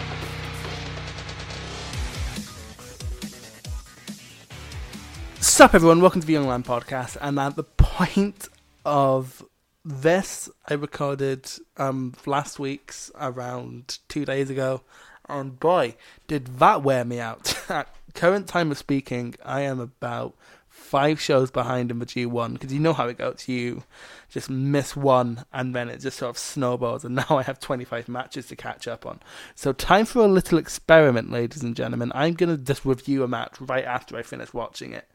Sup 5.41 5.73
everyone, 5.73 6.01
welcome 6.01 6.21
to 6.21 6.27
the 6.27 6.33
Young 6.33 6.49
Lion 6.49 6.65
Podcast. 6.65 7.17
And 7.21 7.39
at 7.39 7.55
the 7.55 7.63
point 7.95 8.49
of 8.85 9.45
this, 9.85 10.51
I 10.69 10.75
recorded 10.75 11.49
um 11.77 12.15
last 12.27 12.59
week's 12.59 13.13
around 13.15 13.99
two 14.09 14.25
days 14.25 14.51
ago, 14.51 14.81
and 15.29 15.61
boy, 15.61 15.95
did 16.27 16.59
that 16.59 16.83
wear 16.83 17.05
me 17.05 17.21
out. 17.21 17.57
at 17.71 17.95
current 18.15 18.49
time 18.49 18.73
of 18.73 18.79
speaking, 18.79 19.37
I 19.45 19.61
am 19.61 19.79
about 19.79 20.35
five 20.69 21.21
shows 21.21 21.53
behind 21.53 21.93
in 21.93 22.01
the 22.01 22.07
G1 22.07 22.55
because 22.55 22.73
you 22.73 22.81
know 22.81 22.95
how 22.95 23.07
it 23.07 23.19
goes. 23.19 23.47
You 23.47 23.85
just 24.29 24.51
miss 24.51 24.97
one 24.97 25.45
and 25.53 25.73
then 25.73 25.89
it 25.89 26.01
just 26.01 26.19
sort 26.19 26.31
of 26.31 26.39
snowballs, 26.39 27.05
and 27.05 27.15
now 27.31 27.39
I 27.39 27.45
have 27.45 27.61
25 27.61 28.09
matches 28.09 28.49
to 28.49 28.57
catch 28.57 28.89
up 28.89 29.07
on. 29.07 29.21
So, 29.55 29.73
time 29.73 30.07
for 30.07 30.25
a 30.25 30.27
little 30.29 30.59
experiment, 30.59 31.31
ladies 31.31 31.63
and 31.63 31.77
gentlemen. 31.77 32.11
I'm 32.13 32.35
going 32.35 32.51
to 32.51 32.61
just 32.61 32.85
review 32.85 33.23
a 33.23 33.29
match 33.29 33.61
right 33.61 33.85
after 33.85 34.17
I 34.17 34.23
finish 34.23 34.53
watching 34.53 34.93
it 34.93 35.07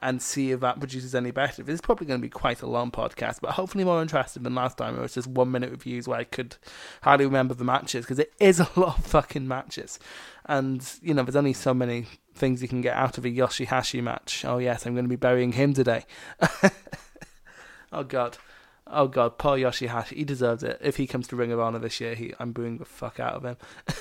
and 0.00 0.22
see 0.22 0.52
if 0.52 0.60
that 0.60 0.78
produces 0.78 1.14
any 1.14 1.30
better. 1.30 1.62
This 1.62 1.74
is 1.74 1.80
probably 1.80 2.06
going 2.06 2.20
to 2.20 2.24
be 2.24 2.30
quite 2.30 2.62
a 2.62 2.66
long 2.66 2.90
podcast, 2.90 3.40
but 3.40 3.52
hopefully 3.52 3.84
more 3.84 4.00
interesting 4.00 4.42
than 4.42 4.54
last 4.54 4.78
time. 4.78 4.96
It 4.96 5.00
was 5.00 5.14
just 5.14 5.26
one 5.26 5.50
minute 5.50 5.70
reviews 5.70 6.06
where 6.06 6.20
I 6.20 6.24
could 6.24 6.56
hardly 7.02 7.26
remember 7.26 7.54
the 7.54 7.64
matches 7.64 8.04
because 8.04 8.18
it 8.18 8.32
is 8.38 8.60
a 8.60 8.68
lot 8.76 8.98
of 8.98 9.06
fucking 9.06 9.48
matches, 9.48 9.98
and 10.46 10.88
you 11.02 11.14
know 11.14 11.22
there's 11.22 11.36
only 11.36 11.52
so 11.52 11.74
many 11.74 12.06
things 12.34 12.62
you 12.62 12.68
can 12.68 12.80
get 12.80 12.94
out 12.94 13.18
of 13.18 13.24
a 13.24 13.30
Yoshihashi 13.30 14.02
match. 14.02 14.44
Oh 14.44 14.58
yes, 14.58 14.86
I'm 14.86 14.94
going 14.94 15.04
to 15.04 15.08
be 15.08 15.16
burying 15.16 15.52
him 15.52 15.74
today. 15.74 16.04
oh 17.92 18.04
god. 18.04 18.38
Oh 18.90 19.06
god, 19.06 19.36
poor 19.36 19.58
Yoshihashi. 19.58 20.16
He 20.16 20.24
deserves 20.24 20.62
it. 20.62 20.78
If 20.80 20.96
he 20.96 21.06
comes 21.06 21.28
to 21.28 21.36
Ring 21.36 21.52
of 21.52 21.60
Honor 21.60 21.78
this 21.78 22.00
year, 22.00 22.14
he 22.14 22.32
I'm 22.38 22.52
booing 22.52 22.78
the 22.78 22.84
fuck 22.84 23.20
out 23.20 23.34
of 23.34 23.44
him. 23.44 23.56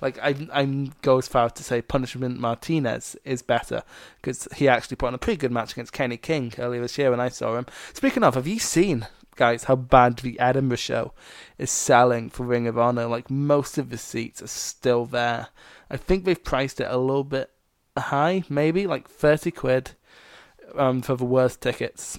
like 0.00 0.18
I 0.18 0.34
I 0.52 0.64
go 1.02 1.18
as 1.18 1.28
far 1.28 1.46
as 1.46 1.52
to 1.52 1.64
say 1.64 1.82
Punishment 1.82 2.38
Martinez 2.38 3.16
is 3.24 3.42
better 3.42 3.82
because 4.16 4.48
he 4.56 4.68
actually 4.68 4.96
put 4.96 5.08
on 5.08 5.14
a 5.14 5.18
pretty 5.18 5.38
good 5.38 5.52
match 5.52 5.72
against 5.72 5.92
Kenny 5.92 6.16
King 6.16 6.52
earlier 6.58 6.82
this 6.82 6.98
year 6.98 7.10
when 7.10 7.20
I 7.20 7.28
saw 7.28 7.56
him. 7.56 7.66
Speaking 7.92 8.24
of, 8.24 8.34
have 8.34 8.46
you 8.46 8.58
seen 8.58 9.06
guys 9.36 9.64
how 9.64 9.76
bad 9.76 10.18
the 10.18 10.38
Edinburgh 10.38 10.76
show 10.76 11.12
is 11.58 11.70
selling 11.70 12.30
for 12.30 12.44
Ring 12.44 12.66
of 12.66 12.78
Honor? 12.78 13.06
Like 13.06 13.30
most 13.30 13.78
of 13.78 13.90
the 13.90 13.98
seats 13.98 14.42
are 14.42 14.48
still 14.48 15.06
there. 15.06 15.48
I 15.90 15.96
think 15.96 16.24
they've 16.24 16.42
priced 16.42 16.80
it 16.80 16.88
a 16.90 16.98
little 16.98 17.24
bit 17.24 17.50
high, 17.96 18.44
maybe 18.48 18.86
like 18.86 19.08
thirty 19.08 19.50
quid 19.50 19.92
um, 20.76 21.02
for 21.02 21.16
the 21.16 21.24
worst 21.24 21.60
tickets 21.60 22.18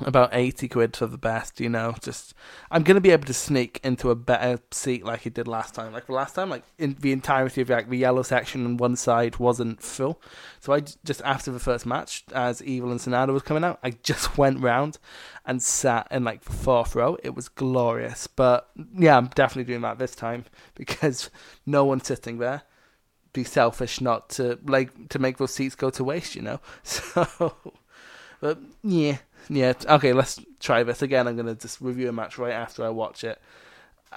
about 0.00 0.30
80 0.32 0.68
quid 0.68 0.96
for 0.96 1.06
the 1.06 1.16
best, 1.16 1.58
you 1.58 1.68
know. 1.68 1.94
Just, 2.02 2.34
I'm 2.70 2.82
going 2.82 2.96
to 2.96 3.00
be 3.00 3.10
able 3.10 3.24
to 3.26 3.34
sneak 3.34 3.80
into 3.82 4.10
a 4.10 4.14
better 4.14 4.60
seat 4.70 5.04
like 5.04 5.26
I 5.26 5.30
did 5.30 5.48
last 5.48 5.74
time. 5.74 5.92
Like 5.92 6.06
the 6.06 6.12
last 6.12 6.34
time, 6.34 6.50
like 6.50 6.64
in 6.78 6.96
the 7.00 7.12
entirety 7.12 7.62
of 7.62 7.70
like 7.70 7.88
the 7.88 7.96
yellow 7.96 8.22
section 8.22 8.66
on 8.66 8.76
one 8.76 8.96
side 8.96 9.38
wasn't 9.38 9.82
full. 9.82 10.20
So 10.60 10.74
I 10.74 10.80
just, 10.80 11.22
after 11.22 11.50
the 11.50 11.58
first 11.58 11.86
match, 11.86 12.24
as 12.34 12.62
Evil 12.62 12.90
and 12.90 13.00
Sanada 13.00 13.32
was 13.32 13.42
coming 13.42 13.64
out, 13.64 13.78
I 13.82 13.90
just 13.90 14.36
went 14.38 14.60
round 14.60 14.98
and 15.46 15.62
sat 15.62 16.08
in 16.10 16.24
like 16.24 16.44
the 16.44 16.52
fourth 16.52 16.94
row. 16.94 17.16
It 17.22 17.34
was 17.34 17.48
glorious. 17.48 18.26
But 18.26 18.68
yeah, 18.98 19.16
I'm 19.16 19.28
definitely 19.28 19.72
doing 19.72 19.82
that 19.82 19.98
this 19.98 20.14
time 20.14 20.44
because 20.74 21.30
no 21.64 21.84
one's 21.84 22.06
sitting 22.06 22.38
there. 22.38 22.62
Be 23.32 23.44
selfish 23.44 24.00
not 24.00 24.30
to 24.30 24.58
like 24.64 25.10
to 25.10 25.18
make 25.18 25.36
those 25.36 25.52
seats 25.52 25.74
go 25.74 25.90
to 25.90 26.04
waste, 26.04 26.34
you 26.36 26.42
know. 26.42 26.60
So, 26.84 27.54
but 28.40 28.58
yeah, 28.82 29.18
yeah, 29.48 29.72
okay, 29.88 30.12
let's 30.12 30.40
try 30.60 30.82
this 30.82 31.02
again. 31.02 31.28
I'm 31.28 31.36
going 31.36 31.46
to 31.46 31.54
just 31.54 31.80
review 31.80 32.08
a 32.08 32.12
match 32.12 32.38
right 32.38 32.52
after 32.52 32.84
I 32.84 32.88
watch 32.90 33.24
it. 33.24 33.40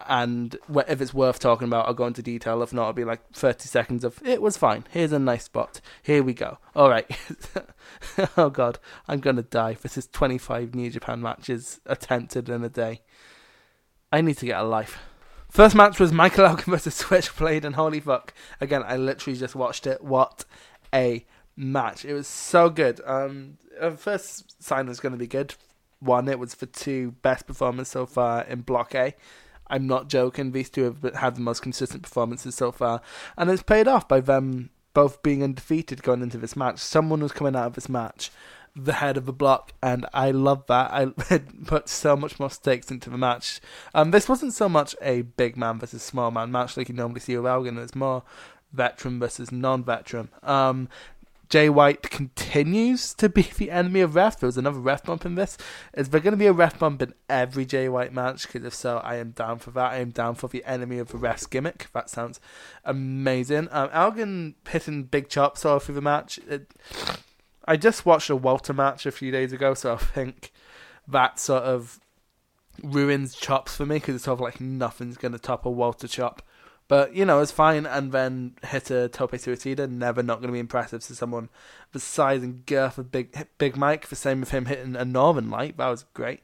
And 0.07 0.55
if 0.87 1.01
it's 1.01 1.13
worth 1.13 1.39
talking 1.39 1.67
about, 1.67 1.87
I'll 1.87 1.93
go 1.93 2.05
into 2.05 2.21
detail. 2.21 2.61
If 2.61 2.71
not, 2.71 2.83
it'll 2.83 2.93
be 2.93 3.03
like 3.03 3.31
30 3.33 3.67
seconds 3.67 4.03
of 4.03 4.21
it 4.25 4.41
was 4.41 4.55
fine. 4.55 4.85
Here's 4.91 5.11
a 5.11 5.19
nice 5.19 5.45
spot. 5.45 5.81
Here 6.03 6.23
we 6.23 6.33
go. 6.33 6.57
All 6.75 6.89
right. 6.89 7.09
oh, 8.37 8.49
God. 8.49 8.79
I'm 9.07 9.19
going 9.19 9.35
to 9.35 9.41
die. 9.41 9.77
This 9.81 9.97
is 9.97 10.07
25 10.07 10.75
New 10.75 10.89
Japan 10.89 11.21
matches 11.21 11.81
attempted 11.85 12.49
in 12.49 12.63
a 12.63 12.69
day. 12.69 13.01
I 14.11 14.21
need 14.21 14.37
to 14.37 14.45
get 14.45 14.59
a 14.59 14.63
life. 14.63 14.99
First 15.49 15.75
match 15.75 15.99
was 15.99 16.11
Michael 16.11 16.45
Elgin 16.45 16.71
versus 16.71 16.95
Switchblade, 16.95 17.65
and 17.65 17.75
holy 17.75 17.99
fuck. 17.99 18.33
Again, 18.61 18.83
I 18.85 18.97
literally 18.97 19.37
just 19.37 19.55
watched 19.55 19.87
it. 19.87 20.03
What 20.03 20.45
a 20.93 21.25
match. 21.59 22.05
It 22.05 22.13
was 22.13 22.27
so 22.27 22.69
good. 22.69 23.01
Um, 23.05 23.57
first 23.97 24.63
sign 24.63 24.87
was 24.87 24.99
going 24.99 25.11
to 25.11 25.17
be 25.17 25.27
good. 25.27 25.55
One, 25.99 26.27
it 26.29 26.39
was 26.39 26.55
for 26.55 26.65
two 26.65 27.11
best 27.21 27.45
performers 27.45 27.89
so 27.89 28.05
far 28.05 28.43
in 28.43 28.61
Block 28.61 28.95
A. 28.95 29.13
I'm 29.67 29.85
not 29.85 30.07
joking. 30.07 30.51
These 30.51 30.69
two 30.69 30.83
have 30.83 31.15
had 31.15 31.35
the 31.35 31.41
most 31.41 31.61
consistent 31.61 32.03
performances 32.03 32.55
so 32.55 32.71
far, 32.71 33.01
and 33.37 33.51
it's 33.51 33.61
paid 33.61 33.87
off 33.87 34.07
by 34.07 34.21
them 34.21 34.71
both 34.93 35.21
being 35.21 35.43
undefeated 35.43 36.01
going 36.01 36.23
into 36.23 36.39
this 36.39 36.55
match. 36.55 36.79
Someone 36.79 37.21
was 37.21 37.31
coming 37.31 37.55
out 37.55 37.67
of 37.67 37.73
this 37.73 37.89
match 37.89 38.31
the 38.75 38.93
head 38.93 39.17
of 39.17 39.25
the 39.25 39.33
block, 39.33 39.73
and 39.81 40.05
I 40.13 40.31
love 40.31 40.65
that. 40.67 40.91
I 40.91 41.05
put 41.65 41.89
so 41.89 42.15
much 42.15 42.39
more 42.39 42.49
stakes 42.49 42.91
into 42.91 43.09
the 43.09 43.17
match. 43.17 43.59
Um, 43.93 44.11
this 44.11 44.29
wasn't 44.29 44.53
so 44.53 44.69
much 44.69 44.95
a 45.01 45.21
big 45.21 45.57
man 45.57 45.79
versus 45.79 46.03
small 46.03 46.31
man 46.31 46.51
match 46.51 46.77
like 46.77 46.89
you 46.89 46.95
normally 46.95 47.19
see 47.19 47.35
with 47.35 47.45
Elgin. 47.45 47.77
It's 47.77 47.95
more 47.95 48.23
veteran 48.71 49.19
versus 49.19 49.51
non-veteran. 49.51 50.29
Um, 50.43 50.89
Jay 51.49 51.67
White 51.67 52.03
continues 52.11 53.13
to 53.15 53.27
be 53.27 53.41
the 53.41 53.71
enemy 53.71 54.01
of 54.01 54.13
ref. 54.13 54.39
There 54.39 54.47
was 54.47 54.57
another 54.57 54.79
ref 54.79 55.03
bump 55.03 55.25
in 55.25 55.33
this. 55.33 55.57
Is 55.95 56.09
there 56.09 56.21
going 56.21 56.33
to 56.33 56.37
be 56.37 56.45
a 56.45 56.53
ref 56.53 56.77
bump 56.77 57.01
in 57.01 57.13
every 57.27 57.65
Jay 57.65 57.89
White 57.89 58.13
match? 58.13 58.45
Because 58.45 58.63
if 58.63 58.75
so, 58.75 58.99
I 58.99 59.15
am 59.15 59.31
down 59.31 59.57
for 59.57 59.71
that. 59.71 59.91
I 59.91 59.97
am 59.97 60.11
down 60.11 60.35
for 60.35 60.47
the 60.47 60.63
enemy 60.63 60.99
of 60.99 61.09
the 61.09 61.17
ref's 61.17 61.47
gimmick. 61.47 61.87
That 61.93 62.09
sounds 62.09 62.39
amazing. 62.85 63.67
Um, 63.71 63.89
Elgin 63.91 64.55
hitting 64.69 65.03
big 65.05 65.27
chops 65.27 65.65
all 65.65 65.79
through 65.79 65.95
the 65.95 66.01
match. 66.01 66.39
It, 66.47 66.71
I 67.65 67.77
just 67.77 68.05
watched 68.05 68.29
a 68.29 68.35
Walter 68.35 68.73
match 68.73 69.07
a 69.07 69.11
few 69.11 69.31
days 69.31 69.51
ago, 69.51 69.73
so 69.73 69.93
I 69.93 69.97
think 69.97 70.51
that 71.07 71.39
sort 71.39 71.63
of 71.63 71.99
ruins 72.83 73.35
chops 73.35 73.75
for 73.75 73.85
me 73.85 73.95
because 73.95 74.15
it's 74.15 74.23
sort 74.23 74.37
of 74.37 74.41
like 74.41 74.61
nothing's 74.61 75.17
going 75.17 75.31
to 75.31 75.39
top 75.39 75.65
a 75.65 75.69
Walter 75.69 76.07
chop. 76.07 76.43
But 76.89 77.15
you 77.15 77.23
know, 77.23 77.39
it's 77.39 77.51
fine. 77.51 77.85
And 77.85 78.11
then 78.11 78.55
hit 78.65 78.91
a 78.91 79.07
tope 79.07 79.31
suicida, 79.31 79.89
never 79.89 80.21
not 80.21 80.39
going 80.41 80.49
to 80.49 80.53
be 80.53 80.59
impressive 80.59 81.01
to 81.05 81.15
someone 81.15 81.47
the 81.93 81.99
size 81.99 82.43
and 82.43 82.65
girth 82.65 82.97
of 82.97 83.11
Big 83.11 83.47
Big 83.57 83.77
Mike. 83.77 84.09
The 84.09 84.17
same 84.17 84.41
with 84.41 84.51
him 84.51 84.65
hitting 84.65 84.97
a 84.97 85.05
Northern 85.05 85.49
Light, 85.49 85.77
that 85.77 85.87
was 85.87 86.03
great. 86.13 86.41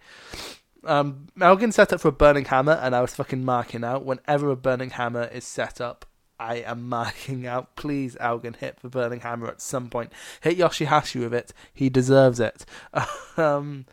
Um, 0.86 1.28
Elgin 1.42 1.72
set 1.72 1.92
up 1.92 2.00
for 2.00 2.10
a 2.10 2.14
burning 2.14 2.46
hammer, 2.46 2.74
and 2.74 2.96
I 2.96 3.02
was 3.02 3.16
fucking 3.16 3.44
marking 3.44 3.84
out. 3.84 4.06
Whenever 4.06 4.52
a 4.52 4.56
burning 4.56 4.92
hammer 4.92 5.24
is 5.24 5.44
set 5.44 5.82
up, 5.82 6.06
I 6.40 6.58
am 6.58 6.88
marking 6.90 7.48
out. 7.48 7.76
Please, 7.76 8.16
Elgin, 8.20 8.54
hit 8.54 8.80
the 8.84 8.90
burning 8.90 9.22
hammer 9.22 9.48
at 9.48 9.62
some 9.62 9.90
point. 9.90 10.14
Hit 10.42 10.60
Yoshihashi 10.60 11.22
with 11.22 11.34
it. 11.34 11.54
He 11.74 11.90
deserves 11.90 12.40
it. 12.40 12.66
um, 13.38 13.88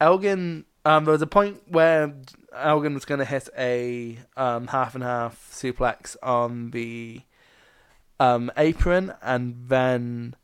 Elgin 0.00 0.64
um, 0.84 1.04
there 1.04 1.12
was 1.12 1.22
a 1.22 1.26
point 1.26 1.62
where 1.68 2.14
Elgin 2.54 2.94
was 2.94 3.04
going 3.04 3.20
to 3.20 3.24
hit 3.24 3.48
a 3.56 4.18
um, 4.36 4.68
half 4.68 4.94
and 4.94 5.04
half 5.04 5.50
suplex 5.52 6.16
on 6.22 6.70
the 6.70 7.22
um, 8.18 8.50
apron, 8.56 9.14
and 9.22 9.68
then 9.68 10.34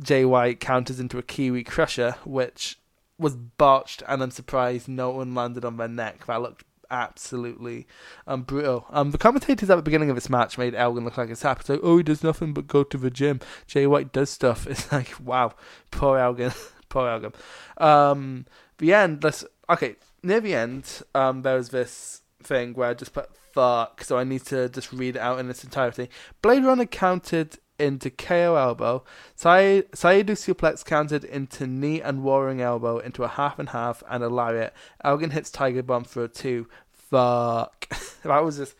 Jay 0.00 0.24
White 0.24 0.60
counters 0.60 1.00
into 1.00 1.18
a 1.18 1.22
Kiwi 1.22 1.64
Crusher, 1.64 2.16
which 2.24 2.78
was 3.18 3.36
botched, 3.36 4.02
and 4.08 4.22
I'm 4.22 4.30
surprised 4.30 4.88
no 4.88 5.10
one 5.10 5.34
landed 5.34 5.64
on 5.64 5.76
their 5.76 5.88
neck. 5.88 6.26
That 6.26 6.40
looked 6.40 6.64
absolutely 6.90 7.86
um, 8.26 8.42
brutal. 8.42 8.86
Um, 8.90 9.10
the 9.10 9.18
commentators 9.18 9.70
at 9.70 9.76
the 9.76 9.82
beginning 9.82 10.10
of 10.10 10.16
this 10.16 10.30
match 10.30 10.58
made 10.58 10.74
Elgin 10.74 11.04
look 11.04 11.18
like 11.18 11.30
a 11.30 11.36
sap. 11.36 11.60
It's 11.60 11.68
like, 11.68 11.80
oh, 11.82 11.98
he 11.98 12.02
does 12.02 12.22
nothing 12.24 12.52
but 12.52 12.66
go 12.66 12.82
to 12.84 12.96
the 12.96 13.10
gym. 13.10 13.40
Jay 13.66 13.86
White 13.86 14.12
does 14.12 14.30
stuff. 14.30 14.66
It's 14.70 14.90
like, 14.92 15.12
wow, 15.22 15.54
poor 15.90 16.18
Elgin, 16.18 16.52
poor 16.88 17.08
Elgin. 17.08 17.32
Um, 17.76 18.46
the 18.78 18.94
end. 18.94 19.22
Let's 19.22 19.44
okay, 19.70 19.96
near 20.22 20.40
the 20.40 20.54
end, 20.54 21.02
um, 21.14 21.42
there 21.42 21.56
was 21.56 21.70
this 21.70 22.22
thing 22.42 22.74
where 22.74 22.90
I 22.90 22.94
just 22.94 23.12
put 23.12 23.30
fuck, 23.52 24.04
so 24.04 24.18
I 24.18 24.24
need 24.24 24.44
to 24.46 24.68
just 24.68 24.92
read 24.92 25.16
it 25.16 25.20
out 25.20 25.38
in 25.38 25.50
its 25.50 25.64
entirety. 25.64 26.08
Blade 26.42 26.64
Runner 26.64 26.86
counted 26.86 27.58
into 27.78 28.10
KO 28.10 28.56
elbow. 28.56 29.04
Saito 29.34 30.34
suplex 30.34 30.84
counted 30.84 31.24
into 31.24 31.66
knee 31.66 32.00
and 32.02 32.22
warring 32.22 32.60
elbow 32.60 32.98
into 32.98 33.24
a 33.24 33.28
half 33.28 33.58
and 33.58 33.70
half 33.70 34.02
and 34.08 34.22
a 34.22 34.28
lariat. 34.28 34.74
Elgin 35.02 35.30
hits 35.30 35.50
Tiger 35.50 35.82
Bomb 35.82 36.04
for 36.04 36.24
a 36.24 36.28
two. 36.28 36.68
Fuck. 36.92 37.88
that 38.22 38.44
was 38.44 38.58
just 38.58 38.76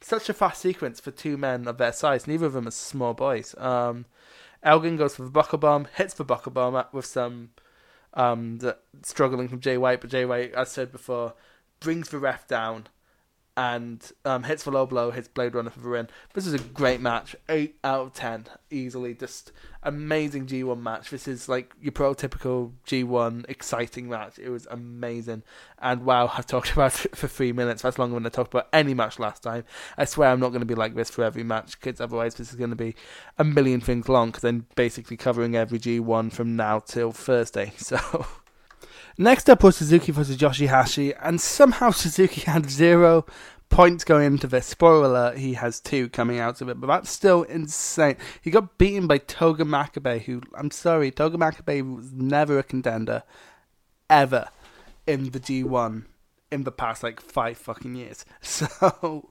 such 0.00 0.28
a 0.28 0.34
fast 0.34 0.60
sequence 0.60 1.00
for 1.00 1.10
two 1.10 1.36
men 1.36 1.66
of 1.66 1.78
their 1.78 1.92
size. 1.92 2.26
Neither 2.26 2.46
of 2.46 2.52
them 2.52 2.68
are 2.68 2.72
small 2.72 3.14
boys. 3.14 3.54
Um, 3.58 4.06
Elgin 4.62 4.96
goes 4.96 5.16
for 5.16 5.24
the 5.24 5.30
buckle 5.30 5.58
bomb, 5.58 5.88
hits 5.96 6.14
the 6.14 6.24
buckle 6.24 6.52
bomb 6.52 6.82
with 6.92 7.06
some 7.06 7.50
um, 8.14 8.58
that 8.58 8.80
struggling 9.02 9.48
from 9.48 9.60
Jay 9.60 9.76
White, 9.76 10.00
but 10.00 10.10
Jay 10.10 10.24
White, 10.24 10.52
as 10.54 10.68
I 10.68 10.70
said 10.70 10.92
before, 10.92 11.34
brings 11.80 12.08
the 12.08 12.18
ref 12.18 12.46
down 12.48 12.86
and 13.56 14.10
um, 14.24 14.42
hits 14.42 14.64
blow, 14.64 15.10
hits 15.10 15.28
Blade 15.28 15.54
Runner 15.54 15.70
for 15.70 15.80
the 15.80 15.88
win. 15.88 16.08
This 16.32 16.46
is 16.46 16.54
a 16.54 16.58
great 16.58 17.00
match, 17.00 17.36
eight 17.48 17.76
out 17.84 18.00
of 18.00 18.12
ten, 18.12 18.46
easily. 18.70 19.14
Just 19.14 19.52
amazing 19.82 20.46
G1 20.46 20.80
match. 20.80 21.10
This 21.10 21.28
is 21.28 21.48
like 21.48 21.72
your 21.80 21.92
prototypical 21.92 22.72
G1 22.86 23.48
exciting 23.48 24.08
match. 24.08 24.38
It 24.38 24.50
was 24.50 24.66
amazing, 24.70 25.44
and 25.78 26.04
wow, 26.04 26.32
I've 26.36 26.46
talked 26.46 26.72
about 26.72 27.04
it 27.04 27.16
for 27.16 27.28
three 27.28 27.52
minutes. 27.52 27.82
That's 27.82 27.98
longer 27.98 28.14
than 28.14 28.26
I 28.26 28.30
talked 28.30 28.52
about 28.52 28.68
any 28.72 28.94
match 28.94 29.18
last 29.18 29.42
time. 29.42 29.64
I 29.96 30.04
swear 30.04 30.30
I'm 30.30 30.40
not 30.40 30.48
going 30.48 30.60
to 30.60 30.66
be 30.66 30.74
like 30.74 30.94
this 30.94 31.10
for 31.10 31.22
every 31.22 31.44
match, 31.44 31.80
kids. 31.80 32.00
otherwise 32.00 32.34
this 32.34 32.50
is 32.50 32.56
going 32.56 32.70
to 32.70 32.76
be 32.76 32.96
a 33.38 33.44
million 33.44 33.80
things 33.80 34.08
long. 34.08 34.30
Because 34.30 34.44
I'm 34.44 34.66
basically 34.74 35.16
covering 35.16 35.54
every 35.54 35.78
G1 35.78 36.32
from 36.32 36.56
now 36.56 36.80
till 36.80 37.12
Thursday. 37.12 37.72
So. 37.84 38.26
Next 39.16 39.48
up 39.48 39.62
was 39.62 39.76
Suzuki 39.76 40.10
versus 40.10 40.38
Yoshihashi, 40.38 41.16
and 41.22 41.40
somehow 41.40 41.90
Suzuki 41.90 42.40
had 42.50 42.68
zero 42.68 43.24
points 43.68 44.02
going 44.02 44.26
into 44.26 44.48
this. 44.48 44.66
Spoiler 44.66 45.06
alert, 45.06 45.38
he 45.38 45.54
has 45.54 45.78
two 45.78 46.08
coming 46.08 46.40
out 46.40 46.60
of 46.60 46.68
it, 46.68 46.80
but 46.80 46.88
that's 46.88 47.10
still 47.10 47.44
insane. 47.44 48.16
He 48.42 48.50
got 48.50 48.76
beaten 48.76 49.06
by 49.06 49.18
Togi 49.18 49.62
Makabe, 49.62 50.22
who, 50.22 50.42
I'm 50.56 50.72
sorry, 50.72 51.12
Togi 51.12 51.36
Makabe 51.36 51.96
was 51.96 52.12
never 52.12 52.58
a 52.58 52.64
contender, 52.64 53.22
ever, 54.10 54.48
in 55.06 55.30
the 55.30 55.40
G1 55.40 56.04
in 56.50 56.64
the 56.64 56.72
past, 56.72 57.04
like, 57.04 57.20
five 57.20 57.56
fucking 57.58 57.94
years. 57.94 58.24
So, 58.42 59.30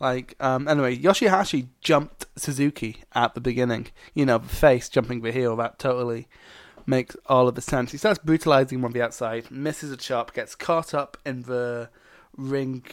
like, 0.00 0.36
um, 0.40 0.68
anyway, 0.68 0.96
Yoshihashi 0.96 1.68
jumped 1.80 2.26
Suzuki 2.36 3.02
at 3.14 3.34
the 3.34 3.40
beginning. 3.40 3.88
You 4.14 4.26
know, 4.26 4.38
the 4.38 4.48
face 4.48 4.88
jumping 4.88 5.20
the 5.20 5.32
heel, 5.32 5.56
that 5.56 5.78
totally 5.78 6.28
makes 6.88 7.14
all 7.26 7.46
of 7.46 7.54
the 7.54 7.60
sense. 7.60 7.92
He 7.92 7.98
starts 7.98 8.18
brutalizing 8.18 8.78
him 8.78 8.84
on 8.86 8.92
the 8.92 9.02
outside, 9.02 9.50
misses 9.50 9.92
a 9.92 9.96
chop, 9.96 10.32
gets 10.32 10.54
caught 10.54 10.94
up 10.94 11.18
in 11.24 11.42
the 11.42 11.90
ring 12.36 12.84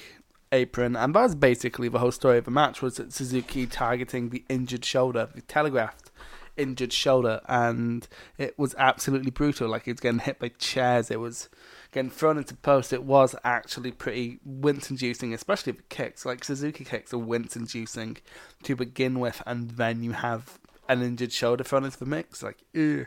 apron, 0.52 0.96
and 0.96 1.16
that's 1.16 1.34
basically 1.34 1.88
the 1.88 2.00
whole 2.00 2.12
story 2.12 2.38
of 2.38 2.46
the 2.46 2.52
match. 2.52 2.82
Was 2.82 3.02
Suzuki 3.10 3.66
targeting 3.66 4.30
the 4.30 4.44
injured 4.50 4.84
shoulder, 4.84 5.30
the 5.34 5.42
telegraphed 5.42 6.12
injured 6.58 6.92
shoulder, 6.94 7.42
and 7.48 8.08
it 8.38 8.60
was 8.60 8.76
absolutely 8.78 9.32
brutal. 9.32 9.70
Like 9.70 9.86
he 9.86 9.92
was 9.92 10.02
getting 10.02 10.20
hit 10.20 10.40
by 10.40 10.50
chairs. 10.50 11.10
It 11.10 11.20
was 11.20 11.50
getting 11.94 12.12
thrown 12.12 12.38
into 12.38 12.56
post. 12.56 12.92
It 12.92 13.04
was 13.04 13.34
actually 13.46 13.92
pretty 13.92 14.40
wince-inducing, 14.44 15.34
especially 15.34 15.72
the 15.72 15.84
kicks. 15.84 16.26
Like 16.26 16.44
Suzuki 16.44 16.84
kicks 16.84 17.14
are 17.14 17.18
wince-inducing 17.18 18.18
to 18.64 18.76
begin 18.76 19.20
with, 19.22 19.42
and 19.46 19.72
then 19.72 20.04
you 20.04 20.12
have 20.12 20.60
an 20.90 21.02
injured 21.02 21.32
shoulder 21.32 21.64
thrown 21.64 21.86
into 21.86 22.00
the 22.00 22.06
mix. 22.06 22.44
Like, 22.44 22.58
ew. 22.74 23.06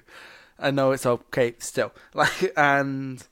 I 0.58 0.70
know 0.70 0.92
it's 0.92 1.06
okay 1.06 1.54
still. 1.58 1.92
Like 2.14 2.52
and 2.56 3.24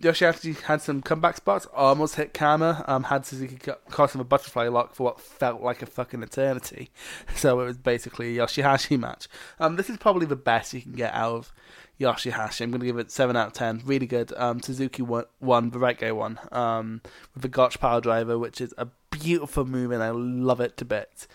Yoshihashi 0.00 0.60
had 0.62 0.80
some 0.80 1.02
comeback 1.02 1.36
spots, 1.36 1.66
almost 1.74 2.16
hit 2.16 2.34
Karma, 2.34 2.84
um, 2.88 3.04
had 3.04 3.24
Suzuki 3.24 3.58
cost 3.90 4.14
him 4.14 4.20
a 4.20 4.24
butterfly 4.24 4.66
lock 4.68 4.94
for 4.94 5.04
what 5.04 5.20
felt 5.20 5.62
like 5.62 5.82
a 5.82 5.86
fucking 5.86 6.22
eternity. 6.22 6.90
So 7.36 7.60
it 7.60 7.64
was 7.64 7.78
basically 7.78 8.38
a 8.38 8.42
Yoshihashi 8.42 8.98
match. 8.98 9.28
Um, 9.58 9.76
this 9.76 9.90
is 9.90 9.96
probably 9.96 10.26
the 10.26 10.36
best 10.36 10.72
you 10.72 10.80
can 10.80 10.92
get 10.92 11.14
out 11.14 11.34
of 11.34 11.52
Yoshihashi. 12.00 12.62
I'm 12.62 12.70
going 12.70 12.80
to 12.80 12.86
give 12.86 12.98
it 12.98 13.10
7 13.10 13.36
out 13.36 13.48
of 13.48 13.52
10. 13.52 13.82
Really 13.84 14.06
good. 14.06 14.32
Um, 14.36 14.60
Suzuki 14.60 15.02
won, 15.02 15.24
won, 15.40 15.70
the 15.70 15.78
right 15.78 15.98
guy 15.98 16.12
won, 16.12 16.38
um, 16.50 17.00
with 17.34 17.42
the 17.42 17.48
Gotch 17.48 17.80
Power 17.80 18.00
Driver, 18.00 18.38
which 18.38 18.60
is 18.60 18.74
a 18.78 18.88
beautiful 19.10 19.64
move 19.64 19.92
and 19.92 20.02
I 20.02 20.10
love 20.10 20.60
it 20.60 20.76
to 20.78 20.84
bits 20.84 21.28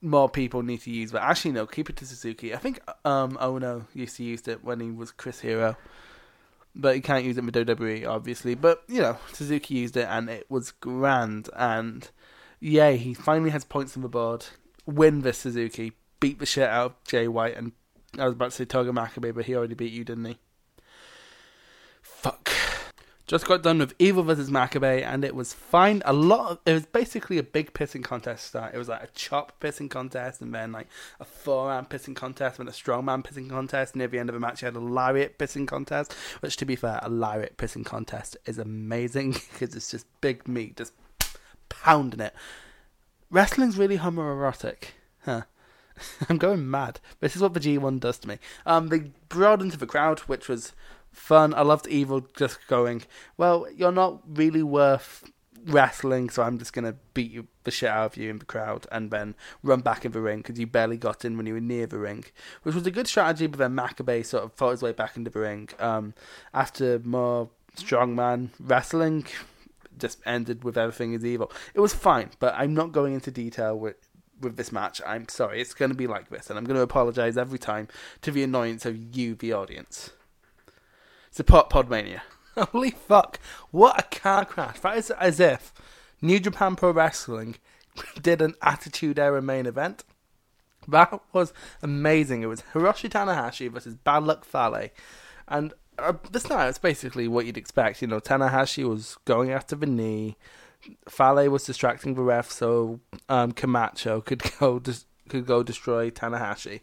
more 0.00 0.28
people 0.28 0.62
need 0.62 0.80
to 0.82 0.90
use, 0.90 1.12
but 1.12 1.22
actually 1.22 1.52
no, 1.52 1.66
keep 1.66 1.90
it 1.90 1.96
to 1.96 2.06
Suzuki. 2.06 2.54
I 2.54 2.58
think 2.58 2.80
um 3.04 3.32
Ohno 3.32 3.86
used 3.94 4.16
to 4.16 4.24
use 4.24 4.46
it 4.48 4.64
when 4.64 4.80
he 4.80 4.90
was 4.90 5.10
Chris 5.10 5.40
Hero, 5.40 5.76
but 6.74 6.94
he 6.94 7.00
can't 7.00 7.24
use 7.24 7.36
it 7.36 7.44
with 7.44 7.54
WWE 7.54 8.06
obviously. 8.08 8.54
But 8.54 8.82
you 8.88 9.00
know, 9.00 9.18
Suzuki 9.32 9.74
used 9.74 9.96
it 9.96 10.06
and 10.08 10.28
it 10.28 10.46
was 10.50 10.70
grand. 10.70 11.48
And 11.56 12.08
yeah, 12.60 12.92
he 12.92 13.14
finally 13.14 13.50
has 13.50 13.64
points 13.64 13.96
on 13.96 14.02
the 14.02 14.08
board. 14.08 14.46
Win 14.86 15.20
this 15.20 15.38
Suzuki, 15.38 15.92
beat 16.20 16.38
the 16.38 16.46
shit 16.46 16.68
out 16.68 16.86
of 16.86 17.04
Jay 17.04 17.28
White, 17.28 17.56
and 17.56 17.72
I 18.18 18.24
was 18.24 18.34
about 18.34 18.50
to 18.52 18.56
say 18.56 18.64
Togi 18.64 18.90
Makabe, 18.90 19.34
but 19.34 19.44
he 19.44 19.54
already 19.54 19.74
beat 19.74 19.92
you, 19.92 20.04
didn't 20.04 20.24
he? 20.24 20.38
Just 23.28 23.46
got 23.46 23.62
done 23.62 23.78
with 23.78 23.94
Evil 23.98 24.22
versus 24.22 24.48
Makabe, 24.48 25.04
and 25.04 25.22
it 25.22 25.34
was 25.34 25.52
fine. 25.52 26.00
A 26.06 26.14
lot. 26.14 26.50
Of, 26.50 26.58
it 26.64 26.72
was 26.72 26.86
basically 26.86 27.36
a 27.36 27.42
big 27.42 27.74
pissing 27.74 28.02
contest 28.02 28.46
start. 28.46 28.74
It 28.74 28.78
was 28.78 28.88
like 28.88 29.02
a 29.02 29.08
chop 29.08 29.60
pissing 29.60 29.90
contest, 29.90 30.40
and 30.40 30.54
then 30.54 30.72
like 30.72 30.88
a 31.20 31.26
forearm 31.26 31.84
pissing 31.84 32.16
contest, 32.16 32.58
and 32.58 32.66
a 32.70 32.72
strongman 32.72 33.22
pissing 33.22 33.50
contest. 33.50 33.94
Near 33.94 34.08
the 34.08 34.18
end 34.18 34.30
of 34.30 34.34
the 34.34 34.40
match, 34.40 34.62
you 34.62 34.66
had 34.66 34.76
a 34.76 34.80
lariat 34.80 35.38
pissing 35.38 35.68
contest. 35.68 36.14
Which, 36.40 36.56
to 36.56 36.64
be 36.64 36.74
fair, 36.74 37.00
a 37.02 37.10
lariat 37.10 37.58
pissing 37.58 37.84
contest 37.84 38.38
is 38.46 38.58
amazing 38.58 39.32
because 39.52 39.76
it's 39.76 39.90
just 39.90 40.06
big 40.22 40.48
meat 40.48 40.78
just 40.78 40.94
pounding 41.68 42.20
it. 42.20 42.34
Wrestling's 43.30 43.76
really 43.76 43.98
homoerotic, 43.98 44.92
huh? 45.26 45.42
I'm 46.30 46.38
going 46.38 46.70
mad. 46.70 47.00
This 47.20 47.36
is 47.36 47.42
what 47.42 47.52
the 47.52 47.60
G1 47.60 48.00
does 48.00 48.18
to 48.20 48.28
me. 48.28 48.38
Um, 48.64 48.88
they 48.88 49.10
brought 49.28 49.60
into 49.60 49.76
the 49.76 49.86
crowd, 49.86 50.20
which 50.20 50.48
was 50.48 50.72
fun. 51.18 51.54
I 51.54 51.62
loved 51.62 51.86
Evil 51.86 52.26
just 52.34 52.58
going, 52.68 53.02
well, 53.36 53.66
you're 53.74 53.92
not 53.92 54.22
really 54.26 54.62
worth 54.62 55.24
wrestling, 55.66 56.30
so 56.30 56.42
I'm 56.42 56.58
just 56.58 56.72
gonna 56.72 56.94
beat 57.14 57.30
you 57.30 57.46
the 57.64 57.70
shit 57.70 57.90
out 57.90 58.06
of 58.06 58.16
you 58.16 58.30
in 58.30 58.38
the 58.38 58.44
crowd 58.44 58.86
and 58.90 59.10
then 59.10 59.34
run 59.62 59.80
back 59.80 60.04
in 60.04 60.12
the 60.12 60.20
ring 60.20 60.38
because 60.38 60.58
you 60.58 60.66
barely 60.66 60.96
got 60.96 61.24
in 61.24 61.36
when 61.36 61.46
you 61.46 61.54
were 61.54 61.60
near 61.60 61.86
the 61.86 61.98
ring, 61.98 62.24
which 62.62 62.74
was 62.74 62.86
a 62.86 62.90
good 62.90 63.06
strategy. 63.06 63.46
But 63.46 63.58
then 63.58 63.74
Makabe 63.74 64.24
sort 64.24 64.44
of 64.44 64.52
fought 64.54 64.70
his 64.70 64.82
way 64.82 64.92
back 64.92 65.16
into 65.16 65.30
the 65.30 65.40
ring 65.40 65.68
um, 65.78 66.14
after 66.54 66.98
more 67.00 67.50
strongman 67.76 68.50
wrestling. 68.58 69.26
Just 69.98 70.20
ended 70.24 70.62
with 70.62 70.78
everything 70.78 71.12
is 71.12 71.24
evil. 71.24 71.50
It 71.74 71.80
was 71.80 71.92
fine, 71.92 72.30
but 72.38 72.54
I'm 72.56 72.72
not 72.72 72.92
going 72.92 73.14
into 73.14 73.32
detail 73.32 73.76
with 73.76 73.96
with 74.40 74.56
this 74.56 74.70
match. 74.70 75.00
I'm 75.04 75.28
sorry, 75.28 75.60
it's 75.60 75.74
going 75.74 75.90
to 75.90 75.96
be 75.96 76.06
like 76.06 76.30
this, 76.30 76.48
and 76.48 76.58
I'm 76.58 76.64
going 76.64 76.76
to 76.76 76.82
apologize 76.82 77.36
every 77.36 77.58
time 77.58 77.88
to 78.22 78.30
the 78.30 78.44
annoyance 78.44 78.86
of 78.86 79.16
you, 79.16 79.34
the 79.34 79.52
audience. 79.52 80.10
Support 81.30 81.70
Podmania. 81.70 82.20
Holy 82.72 82.90
fuck. 82.90 83.38
What 83.70 83.98
a 83.98 84.18
car 84.18 84.44
crash. 84.44 84.80
That 84.80 84.98
is 84.98 85.10
as 85.10 85.40
if 85.40 85.72
New 86.20 86.40
Japan 86.40 86.76
Pro 86.76 86.90
Wrestling 86.90 87.56
did 88.22 88.42
an 88.42 88.54
Attitude 88.62 89.18
Era 89.18 89.42
main 89.42 89.66
event. 89.66 90.04
That 90.86 91.20
was 91.32 91.52
amazing. 91.82 92.42
It 92.42 92.46
was 92.46 92.62
Hiroshi 92.72 93.10
Tanahashi 93.10 93.70
versus 93.70 93.94
Bad 93.94 94.24
Luck 94.24 94.44
Fale. 94.44 94.88
And 95.46 95.74
uh, 95.98 96.14
this 96.30 96.48
night, 96.48 96.68
it's 96.68 96.78
basically 96.78 97.28
what 97.28 97.44
you'd 97.44 97.58
expect. 97.58 98.00
You 98.00 98.08
know, 98.08 98.20
Tanahashi 98.20 98.88
was 98.88 99.18
going 99.24 99.50
after 99.50 99.76
the 99.76 99.86
knee. 99.86 100.36
Fale 101.08 101.50
was 101.50 101.64
distracting 101.64 102.14
the 102.14 102.22
ref 102.22 102.50
so 102.50 103.00
um, 103.28 103.52
Camacho 103.52 104.20
could 104.20 104.42
go 104.60 104.78
dis- 104.78 105.06
could 105.28 105.46
go 105.46 105.62
destroy 105.62 106.10
Tanahashi. 106.10 106.80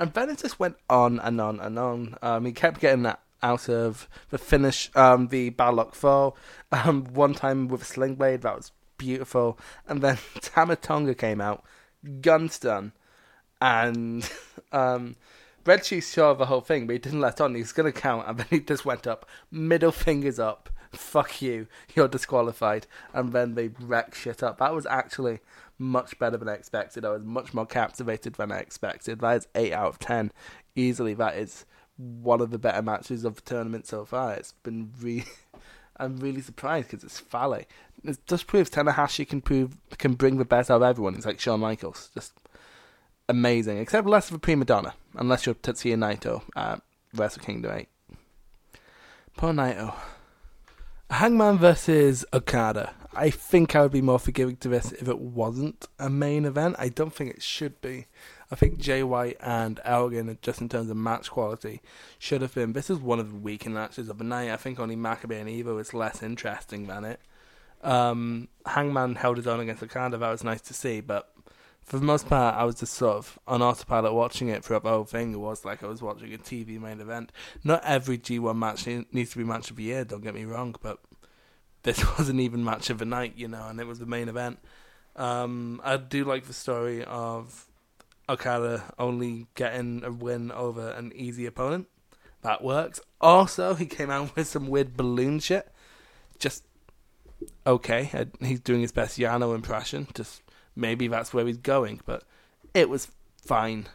And 0.00 0.14
then 0.14 0.30
it 0.30 0.38
just 0.38 0.58
went 0.58 0.76
on 0.88 1.20
and 1.20 1.40
on 1.40 1.60
and 1.60 1.78
on. 1.78 2.16
Um, 2.22 2.46
he 2.46 2.52
kept 2.52 2.80
getting 2.80 3.02
that 3.02 3.20
out 3.42 3.68
of 3.68 4.08
the 4.30 4.38
finish, 4.38 4.90
um, 4.94 5.28
the 5.28 5.50
Bad 5.50 5.74
Luck 5.74 5.94
Fall. 5.94 6.36
Um, 6.70 7.04
one 7.12 7.34
time 7.34 7.68
with 7.68 7.82
a 7.82 7.84
sling 7.84 8.14
blade, 8.14 8.42
that 8.42 8.56
was 8.56 8.72
beautiful. 8.98 9.58
And 9.88 10.00
then 10.00 10.18
Tama 10.40 10.76
Tonga 10.76 11.14
came 11.14 11.40
out, 11.40 11.64
guns 12.20 12.54
stun, 12.54 12.92
and 13.60 14.28
um, 14.72 15.16
Red 15.64 15.84
Shoes 15.84 16.06
saw 16.06 16.34
the 16.34 16.46
whole 16.46 16.60
thing, 16.60 16.86
but 16.86 16.94
he 16.94 16.98
didn't 16.98 17.20
let 17.20 17.40
on. 17.40 17.54
He 17.54 17.60
was 17.60 17.72
going 17.72 17.92
to 17.92 17.98
count, 17.98 18.28
and 18.28 18.38
then 18.38 18.46
he 18.50 18.60
just 18.60 18.84
went 18.84 19.06
up, 19.06 19.28
middle 19.50 19.92
fingers 19.92 20.38
up. 20.38 20.68
Fuck 20.92 21.40
you, 21.40 21.68
you're 21.94 22.08
disqualified. 22.08 22.86
And 23.14 23.32
then 23.32 23.54
they 23.54 23.68
wrecked 23.80 24.16
shit 24.16 24.42
up. 24.42 24.58
That 24.58 24.74
was 24.74 24.84
actually 24.86 25.40
much 25.78 26.18
better 26.18 26.36
than 26.36 26.48
I 26.48 26.54
expected. 26.54 27.04
I 27.04 27.10
was 27.10 27.22
much 27.22 27.54
more 27.54 27.64
captivated 27.64 28.34
than 28.34 28.52
I 28.52 28.58
expected. 28.58 29.20
That 29.20 29.36
is 29.38 29.48
8 29.54 29.72
out 29.72 29.88
of 29.88 29.98
10. 30.00 30.32
Easily, 30.76 31.14
that 31.14 31.36
is 31.36 31.64
one 32.02 32.40
of 32.40 32.50
the 32.50 32.58
better 32.58 32.82
matches 32.82 33.24
of 33.24 33.36
the 33.36 33.42
tournament 33.42 33.86
so 33.86 34.04
far. 34.04 34.34
It's 34.34 34.52
been 34.62 34.92
really, 35.00 35.24
I'm 35.96 36.16
really 36.18 36.40
surprised 36.40 36.90
because 36.90 37.04
it's 37.04 37.20
Fale. 37.20 37.64
It 38.04 38.26
just 38.26 38.46
proves 38.46 38.70
Tanahashi 38.70 39.28
can 39.28 39.40
prove 39.40 39.76
can 39.98 40.14
bring 40.14 40.38
the 40.38 40.44
best 40.44 40.70
out 40.70 40.76
of 40.76 40.82
everyone. 40.82 41.14
It's 41.14 41.26
like 41.26 41.40
Shawn 41.40 41.60
Michaels, 41.60 42.10
just 42.14 42.32
amazing. 43.28 43.78
Except 43.78 44.06
less 44.06 44.28
of 44.28 44.36
a 44.36 44.38
prima 44.38 44.64
donna, 44.64 44.94
unless 45.14 45.46
you're 45.46 45.54
Tetsuya 45.54 45.96
Naito 45.96 46.42
at 46.56 46.82
Wrestle 47.14 47.42
Kingdom 47.42 47.72
8. 47.72 47.88
Poor 49.36 49.52
Naito. 49.52 49.94
Hangman 51.10 51.58
versus 51.58 52.24
Okada. 52.32 52.94
I 53.14 53.28
think 53.28 53.76
I 53.76 53.82
would 53.82 53.92
be 53.92 54.00
more 54.00 54.18
forgiving 54.18 54.56
to 54.56 54.68
this 54.68 54.92
if 54.92 55.08
it 55.08 55.18
wasn't 55.18 55.86
a 55.98 56.08
main 56.08 56.46
event. 56.46 56.76
I 56.78 56.88
don't 56.88 57.12
think 57.12 57.30
it 57.30 57.42
should 57.42 57.80
be. 57.82 58.06
I 58.52 58.54
think 58.54 58.76
Jay 58.76 59.02
White 59.02 59.38
and 59.40 59.80
Elgin, 59.82 60.36
just 60.42 60.60
in 60.60 60.68
terms 60.68 60.90
of 60.90 60.96
match 60.98 61.30
quality, 61.30 61.80
should 62.18 62.42
have 62.42 62.54
been. 62.54 62.74
This 62.74 62.90
is 62.90 62.98
one 62.98 63.18
of 63.18 63.32
the 63.32 63.38
weaker 63.38 63.70
matches 63.70 64.10
of 64.10 64.18
the 64.18 64.24
night. 64.24 64.50
I 64.50 64.58
think 64.58 64.78
only 64.78 64.94
Makabe 64.94 65.40
and 65.40 65.48
Evo 65.48 65.80
is 65.80 65.94
less 65.94 66.22
interesting 66.22 66.86
than 66.86 67.06
it. 67.06 67.20
Um, 67.82 68.48
Hangman 68.66 69.14
held 69.14 69.38
his 69.38 69.46
own 69.46 69.60
against 69.60 69.82
Okada. 69.82 70.18
That 70.18 70.30
was 70.30 70.44
nice 70.44 70.60
to 70.60 70.74
see, 70.74 71.00
but 71.00 71.32
for 71.80 71.98
the 71.98 72.04
most 72.04 72.28
part, 72.28 72.54
I 72.54 72.64
was 72.64 72.74
just 72.74 72.92
sort 72.92 73.16
of 73.16 73.38
on 73.48 73.62
autopilot 73.62 74.12
watching 74.12 74.48
it 74.48 74.62
throughout 74.62 74.82
the 74.82 74.90
whole 74.90 75.04
thing. 75.04 75.32
It 75.32 75.38
was 75.38 75.64
like 75.64 75.82
I 75.82 75.86
was 75.86 76.02
watching 76.02 76.34
a 76.34 76.36
TV 76.38 76.78
main 76.78 77.00
event. 77.00 77.32
Not 77.64 77.82
every 77.86 78.18
G1 78.18 78.54
match 78.54 78.86
needs 78.86 79.30
to 79.30 79.38
be 79.38 79.44
match 79.44 79.70
of 79.70 79.76
the 79.76 79.84
year, 79.84 80.04
don't 80.04 80.22
get 80.22 80.34
me 80.34 80.44
wrong, 80.44 80.76
but 80.82 80.98
this 81.84 82.04
wasn't 82.18 82.40
even 82.40 82.62
match 82.62 82.90
of 82.90 82.98
the 82.98 83.06
night, 83.06 83.32
you 83.34 83.48
know, 83.48 83.66
and 83.68 83.80
it 83.80 83.86
was 83.86 83.98
the 83.98 84.04
main 84.04 84.28
event. 84.28 84.58
Um, 85.16 85.80
I 85.82 85.96
do 85.96 86.26
like 86.26 86.44
the 86.44 86.52
story 86.52 87.02
of 87.02 87.66
Okada 88.28 88.92
only 88.98 89.46
getting 89.54 90.04
a 90.04 90.12
win 90.12 90.52
over 90.52 90.90
an 90.90 91.12
easy 91.14 91.46
opponent. 91.46 91.88
That 92.42 92.62
works. 92.62 93.00
Also, 93.20 93.74
he 93.74 93.86
came 93.86 94.10
out 94.10 94.34
with 94.36 94.48
some 94.48 94.68
weird 94.68 94.96
balloon 94.96 95.38
shit. 95.38 95.68
Just 96.38 96.64
okay. 97.66 98.10
Uh, 98.12 98.24
he's 98.44 98.60
doing 98.60 98.80
his 98.80 98.92
best 98.92 99.18
Yano 99.18 99.54
impression. 99.54 100.08
Just 100.14 100.42
maybe 100.74 101.08
that's 101.08 101.32
where 101.32 101.46
he's 101.46 101.56
going, 101.56 102.00
but 102.04 102.24
it 102.74 102.88
was 102.88 103.10
fine. 103.44 103.88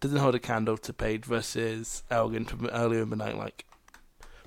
Doesn't 0.00 0.18
hold 0.18 0.34
a 0.34 0.38
candle 0.38 0.76
to 0.76 0.92
Page 0.92 1.24
versus 1.24 2.02
Elgin 2.10 2.44
from 2.44 2.66
earlier 2.66 3.02
in 3.02 3.10
the 3.10 3.16
night. 3.16 3.38
Like, 3.38 3.64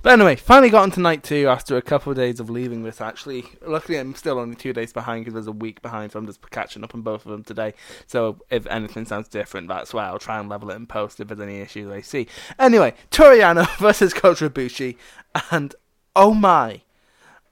but 0.02 0.14
anyway, 0.14 0.36
finally 0.36 0.70
got 0.70 0.84
into 0.84 1.00
night 1.00 1.24
two 1.24 1.48
after 1.48 1.78
a 1.78 1.82
couple 1.82 2.12
of 2.12 2.18
days 2.18 2.40
of 2.40 2.50
leaving 2.50 2.84
this. 2.84 3.02
Actually, 3.02 3.46
luckily 3.66 3.98
I'm 3.98 4.16
still 4.16 4.40
only 4.40 4.56
two 4.56 4.74
days 4.74 4.94
behind 4.94 5.26
because 5.26 5.34
there's 5.34 5.48
a 5.48 5.52
week 5.52 5.82
behind, 5.82 6.12
so 6.12 6.20
I'm 6.20 6.26
just 6.26 6.50
catching 6.52 6.84
up 6.84 6.96
on 6.96 7.02
both 7.02 7.26
of 7.26 7.32
them 7.32 7.44
today. 7.44 7.74
So 8.08 8.40
if 8.50 8.66
anything 8.68 9.06
sounds 9.06 9.28
different, 9.28 9.68
that's 9.68 9.94
why 9.94 10.06
I'll 10.06 10.20
try 10.20 10.40
and 10.40 10.50
level 10.50 10.70
it 10.72 10.76
and 10.76 10.88
post 10.88 11.20
if 11.20 11.28
there's 11.28 11.40
any 11.40 11.60
issues 11.60 11.90
I 11.90 12.02
see. 12.02 12.28
Anyway, 12.58 12.94
Toru 13.12 13.38
Yano 13.38 13.70
versus 13.78 14.14
Kota 14.14 14.50
Ibushi, 14.50 14.96
and 15.52 15.76
oh 16.16 16.34
my, 16.34 16.82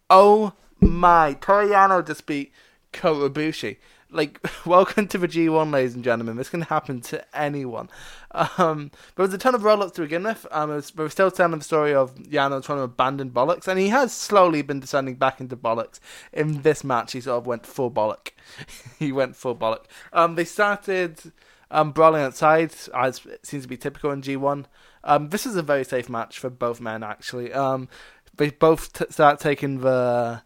oh 0.09 0.53
my, 0.79 1.33
Toru 1.41 1.69
Yano 1.69 2.05
just 2.05 2.25
beat 2.25 2.51
Kota 2.93 3.29
Ibushi 3.29 3.77
like 4.11 4.39
welcome 4.65 5.07
to 5.07 5.17
the 5.17 5.27
G1, 5.27 5.71
ladies 5.71 5.95
and 5.95 6.03
gentlemen. 6.03 6.37
This 6.37 6.49
can 6.49 6.61
happen 6.61 7.01
to 7.01 7.37
anyone. 7.37 7.89
Um, 8.31 8.91
there 9.15 9.25
was 9.25 9.33
a 9.33 9.37
ton 9.37 9.55
of 9.55 9.63
roll-ups 9.63 9.93
to 9.93 10.01
begin 10.01 10.23
with. 10.23 10.45
Um, 10.51 10.69
was, 10.69 10.95
we 10.95 11.03
were 11.03 11.09
still 11.09 11.31
telling 11.31 11.57
the 11.57 11.63
story 11.63 11.93
of 11.93 12.15
Yano 12.15 12.63
trying 12.63 12.79
to 12.79 12.83
abandon 12.83 13.31
bollocks, 13.31 13.67
and 13.67 13.79
he 13.79 13.89
has 13.89 14.13
slowly 14.13 14.61
been 14.61 14.79
descending 14.79 15.15
back 15.15 15.39
into 15.39 15.57
bollocks. 15.57 15.99
In 16.31 16.61
this 16.61 16.83
match, 16.83 17.13
he 17.13 17.21
sort 17.21 17.37
of 17.37 17.47
went 17.47 17.65
full 17.65 17.91
bollock. 17.91 18.31
he 18.99 19.11
went 19.11 19.35
full 19.35 19.55
bollock. 19.55 19.85
Um, 20.13 20.35
they 20.35 20.45
started 20.45 21.31
um, 21.71 21.91
brawling 21.91 22.21
outside, 22.21 22.73
as 22.93 23.21
seems 23.43 23.63
to 23.63 23.69
be 23.69 23.77
typical 23.77 24.11
in 24.11 24.21
G1. 24.21 24.65
Um, 25.03 25.29
this 25.29 25.45
is 25.45 25.55
a 25.55 25.61
very 25.61 25.83
safe 25.83 26.09
match 26.09 26.39
for 26.39 26.49
both 26.49 26.81
men, 26.81 27.03
actually. 27.03 27.53
Um, 27.53 27.87
they 28.35 28.51
both 28.51 28.93
t- 28.93 29.05
start 29.09 29.39
taking 29.39 29.79
the 29.79 30.41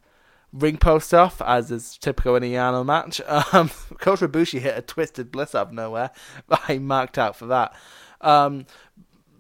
ring 0.54 0.78
post 0.78 1.14
off, 1.14 1.42
as 1.42 1.72
is 1.72 1.98
typical 1.98 2.36
in 2.36 2.44
a 2.44 2.52
Yano 2.52 2.86
match. 2.86 3.22
Um, 3.54 3.70
Ibushi 3.70 4.60
hit 4.60 4.78
a 4.78 4.82
twisted 4.82 5.32
bliss 5.32 5.56
out 5.56 5.68
of 5.68 5.74
nowhere. 5.74 6.12
I 6.68 6.78
marked 6.78 7.18
out 7.18 7.36
for 7.36 7.48
that. 7.48 7.74
Um, 8.22 8.66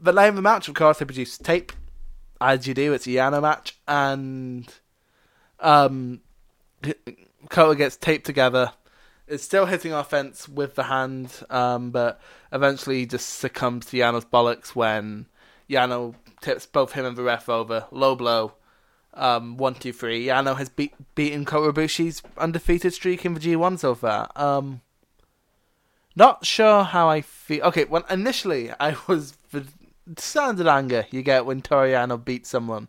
but 0.01 0.15
later 0.15 0.29
in 0.29 0.35
the 0.35 0.41
match, 0.41 0.67
of 0.67 0.75
course, 0.75 0.99
they 0.99 1.05
produced 1.05 1.43
tape, 1.43 1.71
as 2.39 2.67
you 2.67 2.73
do. 2.73 2.93
It's 2.93 3.07
a 3.07 3.11
Yano 3.11 3.41
match, 3.41 3.77
and 3.87 4.67
um, 5.59 6.21
Kota 7.49 7.75
gets 7.75 7.97
taped 7.97 8.25
together. 8.25 8.73
It's 9.27 9.43
still 9.43 9.65
hitting 9.65 9.93
offense 9.93 10.49
with 10.49 10.75
the 10.75 10.83
hand, 10.83 11.31
um, 11.49 11.91
but 11.91 12.19
eventually 12.51 13.05
just 13.05 13.29
succumbs 13.29 13.85
to 13.87 13.97
Yano's 13.97 14.25
bollocks 14.25 14.69
when 14.75 15.27
Yano 15.69 16.15
tips 16.41 16.65
both 16.65 16.93
him 16.93 17.05
and 17.05 17.15
the 17.15 17.23
ref 17.23 17.47
over. 17.47 17.85
Low 17.91 18.15
blow 18.15 18.53
um, 19.13 19.57
one, 19.57 19.75
two, 19.75 19.93
three. 19.93 20.25
Yano 20.25 20.57
has 20.57 20.69
beat, 20.69 20.93
beaten 21.15 21.45
Kota 21.45 21.73
Ibushi's 21.73 22.21
undefeated 22.37 22.93
streak 22.93 23.25
in 23.25 23.33
the 23.33 23.39
G1 23.39 23.79
so 23.79 23.95
far. 23.95 24.31
Um, 24.35 24.81
not 26.15 26.45
sure 26.45 26.83
how 26.83 27.09
I 27.09 27.21
feel. 27.21 27.63
Okay, 27.65 27.85
well, 27.85 28.05
initially 28.09 28.71
I 28.79 28.95
was 29.07 29.37
the 29.51 29.65
standard 30.17 30.67
anger 30.67 31.05
you 31.11 31.21
get 31.21 31.45
when 31.45 31.61
Toru 31.61 31.91
Yano 31.91 32.23
beats 32.23 32.49
someone 32.49 32.87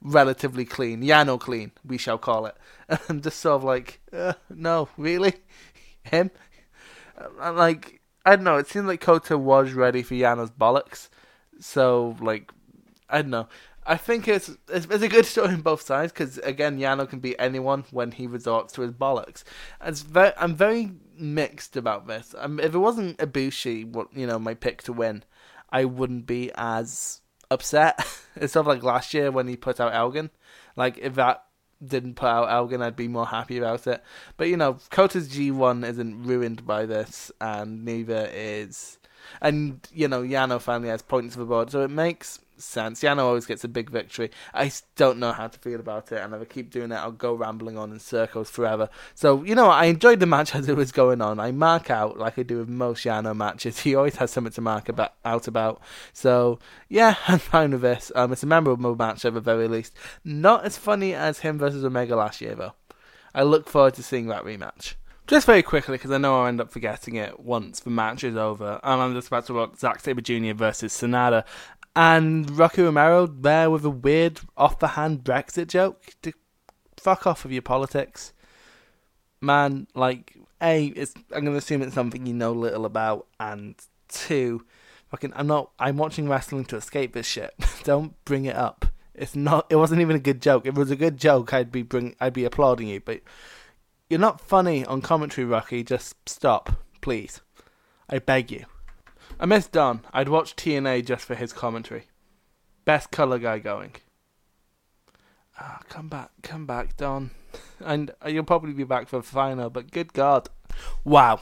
relatively 0.00 0.64
clean, 0.64 1.02
Yano 1.02 1.38
clean, 1.38 1.72
we 1.84 1.98
shall 1.98 2.18
call 2.18 2.46
it, 2.46 2.56
and 3.08 3.22
just 3.22 3.40
sort 3.40 3.56
of 3.56 3.64
like, 3.64 4.00
uh, 4.12 4.34
no, 4.50 4.88
really, 4.96 5.34
him. 6.02 6.30
And 7.40 7.56
like, 7.56 8.00
I 8.24 8.36
don't 8.36 8.44
know. 8.44 8.56
It 8.56 8.68
seemed 8.68 8.88
like 8.88 9.00
Kota 9.00 9.38
was 9.38 9.72
ready 9.72 10.02
for 10.02 10.14
Yano's 10.14 10.50
bollocks, 10.50 11.08
so 11.60 12.16
like, 12.20 12.50
I 13.08 13.22
don't 13.22 13.30
know. 13.30 13.48
I 13.86 13.96
think 13.96 14.26
it's, 14.26 14.50
it's, 14.68 14.86
it's 14.86 15.02
a 15.02 15.08
good 15.08 15.26
story 15.26 15.54
on 15.54 15.60
both 15.60 15.82
sides 15.82 16.12
because 16.12 16.38
again, 16.38 16.78
Yano 16.78 17.08
can 17.08 17.20
beat 17.20 17.36
anyone 17.38 17.84
when 17.90 18.10
he 18.10 18.26
resorts 18.26 18.72
to 18.74 18.82
his 18.82 18.92
bollocks. 18.92 19.44
It's 19.84 20.02
very, 20.02 20.32
I'm 20.36 20.56
very 20.56 20.92
mixed 21.16 21.76
about 21.76 22.06
this. 22.06 22.34
Um, 22.38 22.58
if 22.58 22.74
it 22.74 22.78
wasn't 22.78 23.18
Ibushi, 23.18 23.86
what 23.86 24.08
you 24.12 24.26
know, 24.26 24.38
my 24.38 24.54
pick 24.54 24.82
to 24.84 24.92
win, 24.92 25.24
I 25.70 25.84
wouldn't 25.84 26.26
be 26.26 26.50
as 26.56 27.20
upset. 27.50 27.98
it's 28.36 28.52
sort 28.54 28.66
of 28.66 28.68
like 28.68 28.82
last 28.82 29.14
year 29.14 29.30
when 29.30 29.48
he 29.48 29.56
put 29.56 29.80
out 29.80 29.94
Elgin. 29.94 30.30
Like 30.74 30.98
if 30.98 31.14
that 31.14 31.44
didn't 31.84 32.14
put 32.14 32.28
out 32.28 32.50
Elgin, 32.50 32.82
I'd 32.82 32.96
be 32.96 33.08
more 33.08 33.26
happy 33.26 33.58
about 33.58 33.86
it. 33.86 34.02
But 34.36 34.48
you 34.48 34.56
know, 34.56 34.74
Kota's 34.90 35.28
G1 35.28 35.86
isn't 35.86 36.24
ruined 36.24 36.66
by 36.66 36.86
this, 36.86 37.30
and 37.40 37.84
neither 37.84 38.28
is, 38.32 38.98
and 39.40 39.86
you 39.92 40.08
know, 40.08 40.22
Yano 40.22 40.60
finally 40.60 40.88
has 40.88 41.02
points 41.02 41.34
for 41.34 41.40
the 41.40 41.46
board, 41.46 41.70
so 41.70 41.82
it 41.82 41.90
makes 41.90 42.40
sense. 42.58 43.02
Yano 43.02 43.20
always 43.20 43.46
gets 43.46 43.64
a 43.64 43.68
big 43.68 43.90
victory. 43.90 44.30
I 44.54 44.72
don't 44.96 45.18
know 45.18 45.32
how 45.32 45.48
to 45.48 45.58
feel 45.58 45.80
about 45.80 46.12
it, 46.12 46.20
and 46.20 46.34
if 46.34 46.40
I 46.40 46.44
keep 46.44 46.70
doing 46.70 46.92
it, 46.92 46.96
I'll 46.96 47.12
go 47.12 47.34
rambling 47.34 47.76
on 47.78 47.92
in 47.92 47.98
circles 47.98 48.50
forever. 48.50 48.88
So, 49.14 49.42
you 49.44 49.54
know, 49.54 49.68
I 49.68 49.86
enjoyed 49.86 50.20
the 50.20 50.26
match 50.26 50.54
as 50.54 50.68
it 50.68 50.76
was 50.76 50.92
going 50.92 51.20
on. 51.20 51.40
I 51.40 51.52
mark 51.52 51.90
out, 51.90 52.18
like 52.18 52.38
I 52.38 52.42
do 52.42 52.58
with 52.58 52.68
most 52.68 53.04
Yano 53.04 53.34
matches. 53.36 53.80
He 53.86 53.94
always 53.94 54.16
has 54.16 54.32
something 54.32 54.52
to 54.54 54.60
mark 54.60 54.88
about, 54.88 55.12
out 55.24 55.46
about. 55.46 55.80
So, 56.12 56.58
yeah, 56.88 57.14
I'm 57.28 57.38
fine 57.38 57.70
with 57.70 57.82
this. 57.82 58.10
Um, 58.14 58.32
it's 58.32 58.42
a 58.42 58.46
memorable 58.46 58.96
match 58.96 59.24
at 59.24 59.34
the 59.34 59.40
very 59.40 59.68
least. 59.68 59.94
Not 60.24 60.64
as 60.64 60.76
funny 60.76 61.14
as 61.14 61.40
him 61.40 61.58
versus 61.58 61.84
Omega 61.84 62.16
last 62.16 62.40
year, 62.40 62.54
though. 62.54 62.72
I 63.34 63.42
look 63.42 63.68
forward 63.68 63.94
to 63.94 64.02
seeing 64.02 64.26
that 64.28 64.44
rematch. 64.44 64.94
Just 65.26 65.46
very 65.46 65.62
quickly, 65.64 65.94
because 65.94 66.12
I 66.12 66.18
know 66.18 66.40
I'll 66.40 66.46
end 66.46 66.60
up 66.60 66.70
forgetting 66.70 67.16
it 67.16 67.40
once 67.40 67.80
the 67.80 67.90
match 67.90 68.22
is 68.22 68.36
over. 68.36 68.78
And 68.84 69.02
I'm 69.02 69.12
just 69.12 69.26
about 69.26 69.44
to 69.46 69.54
watch 69.54 69.76
Zack 69.76 69.98
Sabre 69.98 70.20
Jr. 70.20 70.54
versus 70.54 70.92
Sanada. 70.92 71.44
And 71.96 72.50
Rocky 72.50 72.82
Romero 72.82 73.26
there 73.26 73.70
with 73.70 73.82
a 73.86 73.90
weird 73.90 74.40
off 74.54 74.78
the 74.78 74.88
hand 74.88 75.24
Brexit 75.24 75.68
joke. 75.68 76.14
To 76.22 76.32
fuck 76.98 77.26
off 77.26 77.42
with 77.42 77.52
your 77.52 77.62
politics. 77.62 78.34
Man, 79.40 79.86
like, 79.94 80.36
A, 80.60 80.86
it's, 80.88 81.14
I'm 81.34 81.46
to 81.46 81.54
assume 81.54 81.80
it's 81.80 81.94
something 81.94 82.26
you 82.26 82.34
know 82.34 82.52
little 82.52 82.84
about, 82.84 83.26
and 83.40 83.74
two, 84.08 84.64
fucking, 85.10 85.32
I'm 85.36 85.46
not, 85.46 85.70
I'm 85.78 85.96
watching 85.96 86.28
wrestling 86.28 86.64
to 86.66 86.76
escape 86.76 87.12
this 87.12 87.26
shit. 87.26 87.54
Don't 87.84 88.12
bring 88.24 88.44
it 88.44 88.56
up. 88.56 88.86
It's 89.14 89.36
not, 89.36 89.66
it 89.70 89.76
wasn't 89.76 90.02
even 90.02 90.16
a 90.16 90.20
good 90.20 90.42
joke. 90.42 90.66
If 90.66 90.76
it 90.76 90.78
was 90.78 90.90
a 90.90 90.96
good 90.96 91.16
joke, 91.16 91.54
I'd 91.54 91.72
be 91.72 91.82
bring, 91.82 92.14
I'd 92.20 92.32
be 92.32 92.44
applauding 92.44 92.88
you, 92.88 93.00
but 93.00 93.20
you're 94.10 94.20
not 94.20 94.40
funny 94.40 94.84
on 94.84 95.00
commentary, 95.00 95.46
Rocky. 95.46 95.82
Just 95.82 96.28
stop, 96.28 96.72
please. 97.00 97.40
I 98.08 98.18
beg 98.18 98.50
you. 98.50 98.66
I 99.38 99.44
miss 99.44 99.66
Don. 99.66 100.00
I'd 100.12 100.28
watch 100.28 100.56
TNA 100.56 101.04
just 101.04 101.24
for 101.24 101.34
his 101.34 101.52
commentary. 101.52 102.04
Best 102.84 103.10
color 103.10 103.38
guy 103.38 103.58
going. 103.58 103.92
Ah, 105.58 105.80
come 105.88 106.08
back, 106.08 106.30
come 106.42 106.66
back, 106.66 106.96
Don. 106.96 107.30
And 107.80 108.10
you'll 108.26 108.44
probably 108.44 108.72
be 108.72 108.84
back 108.84 109.06
for 109.08 109.18
the 109.18 109.22
final, 109.22 109.68
but 109.68 109.90
good 109.90 110.14
God. 110.14 110.48
Wow. 111.04 111.40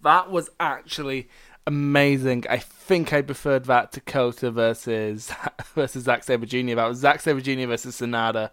That 0.00 0.30
was 0.30 0.50
actually 0.58 1.28
amazing. 1.66 2.44
I 2.50 2.58
think 2.58 3.12
I 3.12 3.22
preferred 3.22 3.66
that 3.66 3.92
to 3.92 4.00
Kota 4.00 4.50
versus 4.50 5.32
versus 5.74 6.04
Zack 6.04 6.24
Sabre 6.24 6.46
Jr. 6.46 6.74
That 6.74 6.88
was 6.88 6.98
Zack 6.98 7.20
Sabre 7.20 7.40
Jr. 7.40 7.66
versus 7.66 8.00
Sanada. 8.00 8.50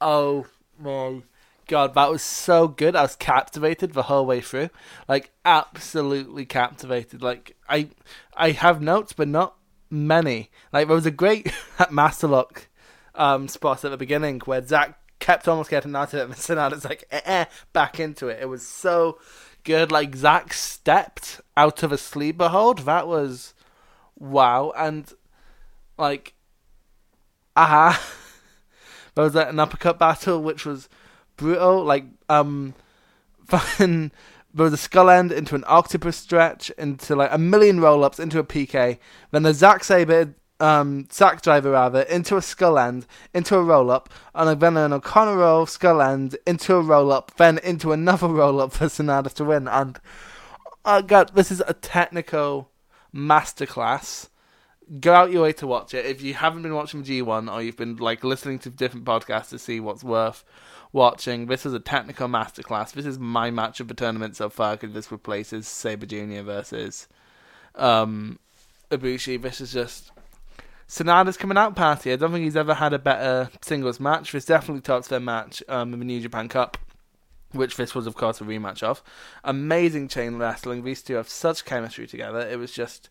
Oh 0.00 0.46
my 0.78 1.22
god, 1.70 1.94
that 1.94 2.10
was 2.10 2.20
so 2.20 2.66
good. 2.66 2.96
I 2.96 3.02
was 3.02 3.14
captivated 3.14 3.92
the 3.92 4.02
whole 4.02 4.26
way 4.26 4.40
through. 4.40 4.70
Like 5.08 5.30
absolutely 5.44 6.44
captivated. 6.44 7.22
Like 7.22 7.56
I 7.68 7.90
I 8.34 8.50
have 8.50 8.82
notes 8.82 9.12
but 9.12 9.28
not 9.28 9.54
many. 9.88 10.50
Like 10.72 10.88
there 10.88 10.96
was 10.96 11.06
a 11.06 11.12
great 11.12 11.46
Masterlock 11.78 12.66
um 13.14 13.46
spot 13.46 13.84
at 13.84 13.92
the 13.92 13.96
beginning 13.96 14.40
where 14.44 14.66
Zack 14.66 14.98
kept 15.20 15.46
almost 15.46 15.70
getting 15.70 15.94
out 15.94 16.12
of 16.12 16.18
it 16.18 16.24
and 16.24 16.34
Sanada's 16.34 16.84
like 16.84 17.04
eh, 17.12 17.20
eh, 17.24 17.44
back 17.72 18.00
into 18.00 18.26
it. 18.26 18.40
It 18.42 18.48
was 18.48 18.66
so 18.66 19.20
good. 19.62 19.92
Like 19.92 20.16
Zack 20.16 20.52
stepped 20.52 21.40
out 21.56 21.84
of 21.84 21.92
a 21.92 21.98
sleeper 21.98 22.48
hold. 22.48 22.80
That 22.80 23.06
was 23.06 23.54
wow. 24.18 24.72
And 24.76 25.10
like 25.96 26.34
aha. 27.56 27.90
Uh-huh. 28.10 28.16
there 29.14 29.24
was 29.24 29.36
an 29.36 29.58
uppercut 29.58 29.98
battle 29.98 30.42
which 30.42 30.64
was 30.64 30.88
brutal. 31.40 31.82
Like 31.82 32.04
um, 32.28 32.74
fucking 33.46 34.12
a 34.58 34.76
skull 34.76 35.10
end 35.10 35.32
into 35.32 35.54
an 35.54 35.64
octopus 35.66 36.16
stretch 36.16 36.70
into 36.70 37.16
like 37.16 37.32
a 37.32 37.38
million 37.38 37.80
roll 37.80 38.04
ups 38.04 38.18
into 38.18 38.38
a 38.38 38.44
PK. 38.44 38.98
Then 39.30 39.42
the 39.42 39.54
Zack 39.54 39.82
Sabre 39.82 40.34
um, 40.60 41.06
sack 41.10 41.42
driver 41.42 41.70
rather, 41.70 42.02
into 42.02 42.36
a 42.36 42.42
skull 42.42 42.78
end, 42.78 43.06
into 43.32 43.56
a 43.56 43.62
roll 43.62 43.90
up, 43.90 44.10
and 44.34 44.60
then 44.60 44.76
an 44.76 44.92
O'Connor 44.92 45.38
roll, 45.38 45.66
skull 45.66 46.02
end, 46.02 46.36
into 46.46 46.74
a 46.74 46.82
roll 46.82 47.10
up, 47.10 47.34
then 47.36 47.58
into 47.58 47.92
another 47.92 48.28
roll 48.40 48.60
up 48.60 48.72
for 48.72 48.86
Sanada 48.86 49.32
to 49.34 49.44
win. 49.44 49.66
And 49.66 49.98
oh 50.84 51.02
god, 51.02 51.32
this 51.34 51.50
is 51.50 51.62
a 51.66 51.74
technical 51.74 52.70
masterclass. 53.14 54.28
Go 54.98 55.14
out 55.14 55.30
your 55.30 55.42
way 55.44 55.52
to 55.52 55.66
watch 55.66 55.94
it. 55.94 56.04
If 56.04 56.20
you 56.22 56.34
haven't 56.34 56.62
been 56.62 56.74
watching 56.74 57.04
G1 57.04 57.52
or 57.52 57.62
you've 57.62 57.76
been 57.76 57.96
like 57.96 58.24
listening 58.24 58.58
to 58.60 58.70
different 58.70 59.04
podcasts 59.04 59.50
to 59.50 59.58
see 59.58 59.78
what's 59.78 60.02
worth 60.02 60.44
watching, 60.92 61.46
this 61.46 61.64
is 61.64 61.72
a 61.72 61.78
technical 61.78 62.26
masterclass. 62.26 62.92
This 62.92 63.06
is 63.06 63.18
my 63.18 63.50
match 63.50 63.78
of 63.78 63.86
the 63.86 63.94
tournament 63.94 64.34
so 64.34 64.48
far 64.48 64.76
because 64.76 64.92
this 64.92 65.12
replaces 65.12 65.68
Sabre 65.68 66.06
Jr. 66.06 66.42
versus 66.42 67.06
um, 67.76 68.40
Ibushi. 68.90 69.40
This 69.40 69.60
is 69.60 69.72
just 69.72 70.10
Sanada's 70.90 71.36
coming 71.36 71.56
out 71.56 71.76
party. 71.76 72.12
I 72.12 72.16
don't 72.16 72.32
think 72.32 72.42
he's 72.42 72.56
ever 72.56 72.74
had 72.74 72.92
a 72.92 72.98
better 72.98 73.48
singles 73.62 74.00
match. 74.00 74.32
This 74.32 74.44
definitely 74.44 74.82
tops 74.82 75.06
their 75.06 75.20
match 75.20 75.62
um, 75.68 75.92
in 75.92 76.00
the 76.00 76.04
New 76.04 76.20
Japan 76.20 76.48
Cup, 76.48 76.76
which 77.52 77.76
this 77.76 77.94
was, 77.94 78.08
of 78.08 78.16
course, 78.16 78.40
a 78.40 78.44
rematch 78.44 78.82
of. 78.82 79.00
Amazing 79.44 80.08
chain 80.08 80.36
wrestling. 80.36 80.82
These 80.82 81.02
two 81.02 81.14
have 81.14 81.28
such 81.28 81.64
chemistry 81.64 82.08
together. 82.08 82.40
It 82.40 82.58
was 82.58 82.72
just 82.72 83.08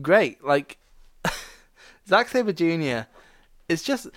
great. 0.00 0.44
Like, 0.44 0.78
Zack 2.08 2.28
Sabre 2.28 2.52
Jr. 2.52 3.08
is 3.68 3.82
just. 3.82 4.08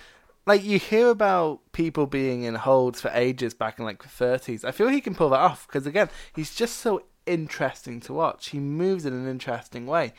Like, 0.46 0.64
you 0.64 0.78
hear 0.78 1.10
about 1.10 1.60
people 1.72 2.06
being 2.06 2.44
in 2.44 2.54
holds 2.54 3.00
for 3.00 3.10
ages 3.12 3.52
back 3.52 3.78
in, 3.78 3.84
like, 3.84 4.02
the 4.02 4.08
30s. 4.08 4.64
I 4.64 4.72
feel 4.72 4.88
he 4.88 5.02
can 5.02 5.14
pull 5.14 5.28
that 5.28 5.38
off 5.38 5.66
because, 5.66 5.86
again, 5.86 6.08
he's 6.34 6.54
just 6.54 6.78
so 6.78 7.04
interesting 7.26 8.00
to 8.00 8.14
watch. 8.14 8.48
He 8.48 8.58
moves 8.58 9.04
in 9.04 9.12
an 9.12 9.28
interesting 9.28 9.86
way 9.86 10.14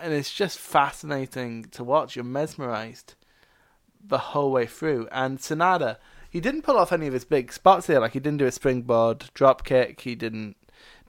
and 0.00 0.12
it's 0.12 0.32
just 0.32 0.58
fascinating 0.58 1.64
to 1.72 1.84
watch. 1.84 2.16
You're 2.16 2.24
mesmerized 2.24 3.14
the 4.04 4.18
whole 4.18 4.50
way 4.50 4.66
through. 4.66 5.08
And 5.12 5.38
Sanada, 5.38 5.98
he 6.28 6.40
didn't 6.40 6.62
pull 6.62 6.78
off 6.78 6.92
any 6.92 7.06
of 7.06 7.12
his 7.12 7.24
big 7.24 7.52
spots 7.52 7.86
here. 7.86 8.00
Like 8.00 8.12
he 8.12 8.20
didn't 8.20 8.38
do 8.38 8.46
a 8.46 8.52
springboard 8.52 9.30
drop 9.34 9.64
kick. 9.64 10.00
He 10.00 10.14
didn't 10.14 10.56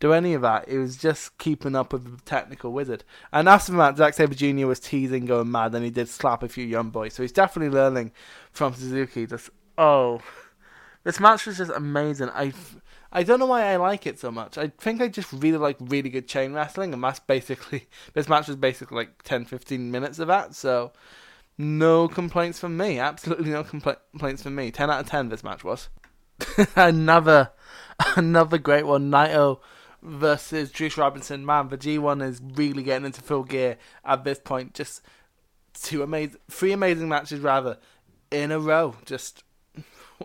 do 0.04 0.12
any 0.12 0.34
of 0.34 0.42
that. 0.42 0.68
It 0.68 0.78
was 0.78 0.98
just 0.98 1.38
keeping 1.38 1.78
up 1.78 1.94
with 1.94 2.04
the 2.04 2.22
technical 2.26 2.74
wizard. 2.74 3.06
And 3.32 3.48
after 3.48 3.72
that, 3.72 3.96
Zack 3.96 4.14
Sabre 4.14 4.36
Jr. 4.36 4.68
was 4.68 4.82
teasing, 4.82 5.26
going 5.26 5.50
mad, 5.50 5.74
and 5.74 5.86
he 5.86 5.92
did 5.92 6.10
slap 6.10 6.44
a 6.44 6.50
few 6.50 6.66
young 6.66 6.90
boys. 6.90 7.14
So 7.14 7.24
he's 7.24 7.32
definitely 7.32 7.74
learning 7.74 8.12
from 8.52 8.74
Suzuki. 8.74 9.26
Just 9.26 9.50
oh, 9.78 10.22
this 11.06 11.22
match 11.22 11.46
was 11.46 11.58
just 11.58 11.72
amazing. 11.72 12.30
I 12.34 12.52
I 13.14 13.24
don't 13.24 13.40
know 13.40 13.46
why 13.46 13.72
I 13.72 13.78
like 13.78 14.06
it 14.06 14.20
so 14.20 14.30
much. 14.30 14.58
I 14.58 14.68
think 14.78 15.00
I 15.00 15.08
just 15.08 15.32
really 15.32 15.58
like 15.58 15.78
really 15.80 16.10
good 16.10 16.28
chain 16.28 16.52
wrestling, 16.52 16.94
and 16.94 17.02
that's 17.02 17.22
basically 17.22 17.88
this 18.14 18.28
match 18.28 18.50
was 18.50 18.58
basically 18.58 18.98
like 18.98 19.24
10, 19.24 19.46
15 19.46 19.90
minutes 19.90 20.20
of 20.20 20.28
that. 20.28 20.54
So 20.54 20.92
no 21.58 22.10
complaints 22.10 22.60
from 22.60 22.76
me. 22.76 23.00
Absolutely 23.00 23.52
no 23.52 23.64
compl- 23.64 23.98
complaints 24.12 24.44
from 24.44 24.56
me. 24.56 24.70
Ten 24.70 24.90
out 24.90 25.00
of 25.00 25.08
ten. 25.08 25.30
This 25.30 25.46
match 25.46 25.64
was 25.64 25.88
another 26.76 27.52
another 28.18 28.58
great 28.58 28.86
one. 28.86 29.10
Naito 29.10 29.60
versus 30.04 30.72
Juice 30.72 30.98
Robinson. 30.98 31.46
Man, 31.46 31.70
the 31.70 31.78
G1 31.78 32.22
is 32.28 32.42
really 32.56 32.84
getting 32.84 33.06
into 33.06 33.22
full 33.22 33.44
gear 33.44 33.78
at 34.06 34.24
this 34.24 34.40
point. 34.40 34.74
Just 34.74 35.02
two 35.74 36.04
amazing, 36.04 36.40
three 36.50 36.72
amazing 36.72 37.10
matches 37.10 37.40
rather 37.40 37.78
in 38.32 38.52
a 38.52 38.60
row. 38.60 38.96
Just 39.06 39.44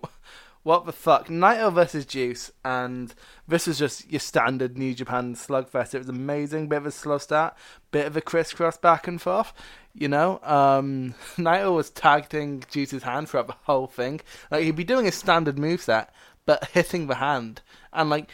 what 0.62 0.84
the 0.84 0.92
fuck? 0.92 1.28
Naito 1.28 1.72
versus 1.72 2.04
Juice, 2.04 2.50
and 2.64 3.14
this 3.46 3.66
was 3.66 3.78
just 3.78 4.10
your 4.10 4.20
standard 4.20 4.76
New 4.76 4.94
Japan 4.94 5.34
slugfest. 5.34 5.94
It 5.94 5.98
was 5.98 6.08
amazing, 6.08 6.68
bit 6.68 6.78
of 6.78 6.86
a 6.86 6.90
slow 6.90 7.18
start, 7.18 7.56
bit 7.90 8.06
of 8.06 8.16
a 8.16 8.20
crisscross 8.20 8.76
back 8.76 9.06
and 9.06 9.20
forth. 9.20 9.52
You 9.94 10.08
know, 10.08 10.40
um, 10.42 11.14
Naito 11.36 11.74
was 11.74 11.90
tagging 11.90 12.64
Juice's 12.70 13.04
hand 13.04 13.28
throughout 13.28 13.46
the 13.46 13.56
whole 13.62 13.86
thing. 13.86 14.20
Like 14.50 14.64
he'd 14.64 14.76
be 14.76 14.84
doing 14.84 15.06
a 15.06 15.12
standard 15.12 15.56
moveset, 15.56 16.08
but 16.46 16.68
hitting 16.68 17.06
the 17.06 17.16
hand, 17.16 17.62
and 17.92 18.10
like 18.10 18.28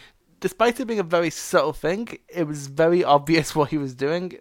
despite 0.45 0.79
it 0.79 0.85
being 0.85 1.01
a 1.01 1.03
very 1.03 1.31
subtle 1.31 1.73
thing, 1.73 2.07
it 2.29 2.47
was 2.47 2.67
very 2.67 3.03
obvious 3.03 3.57
what 3.57 3.71
he 3.71 3.79
was 3.79 3.95
doing, 3.95 4.37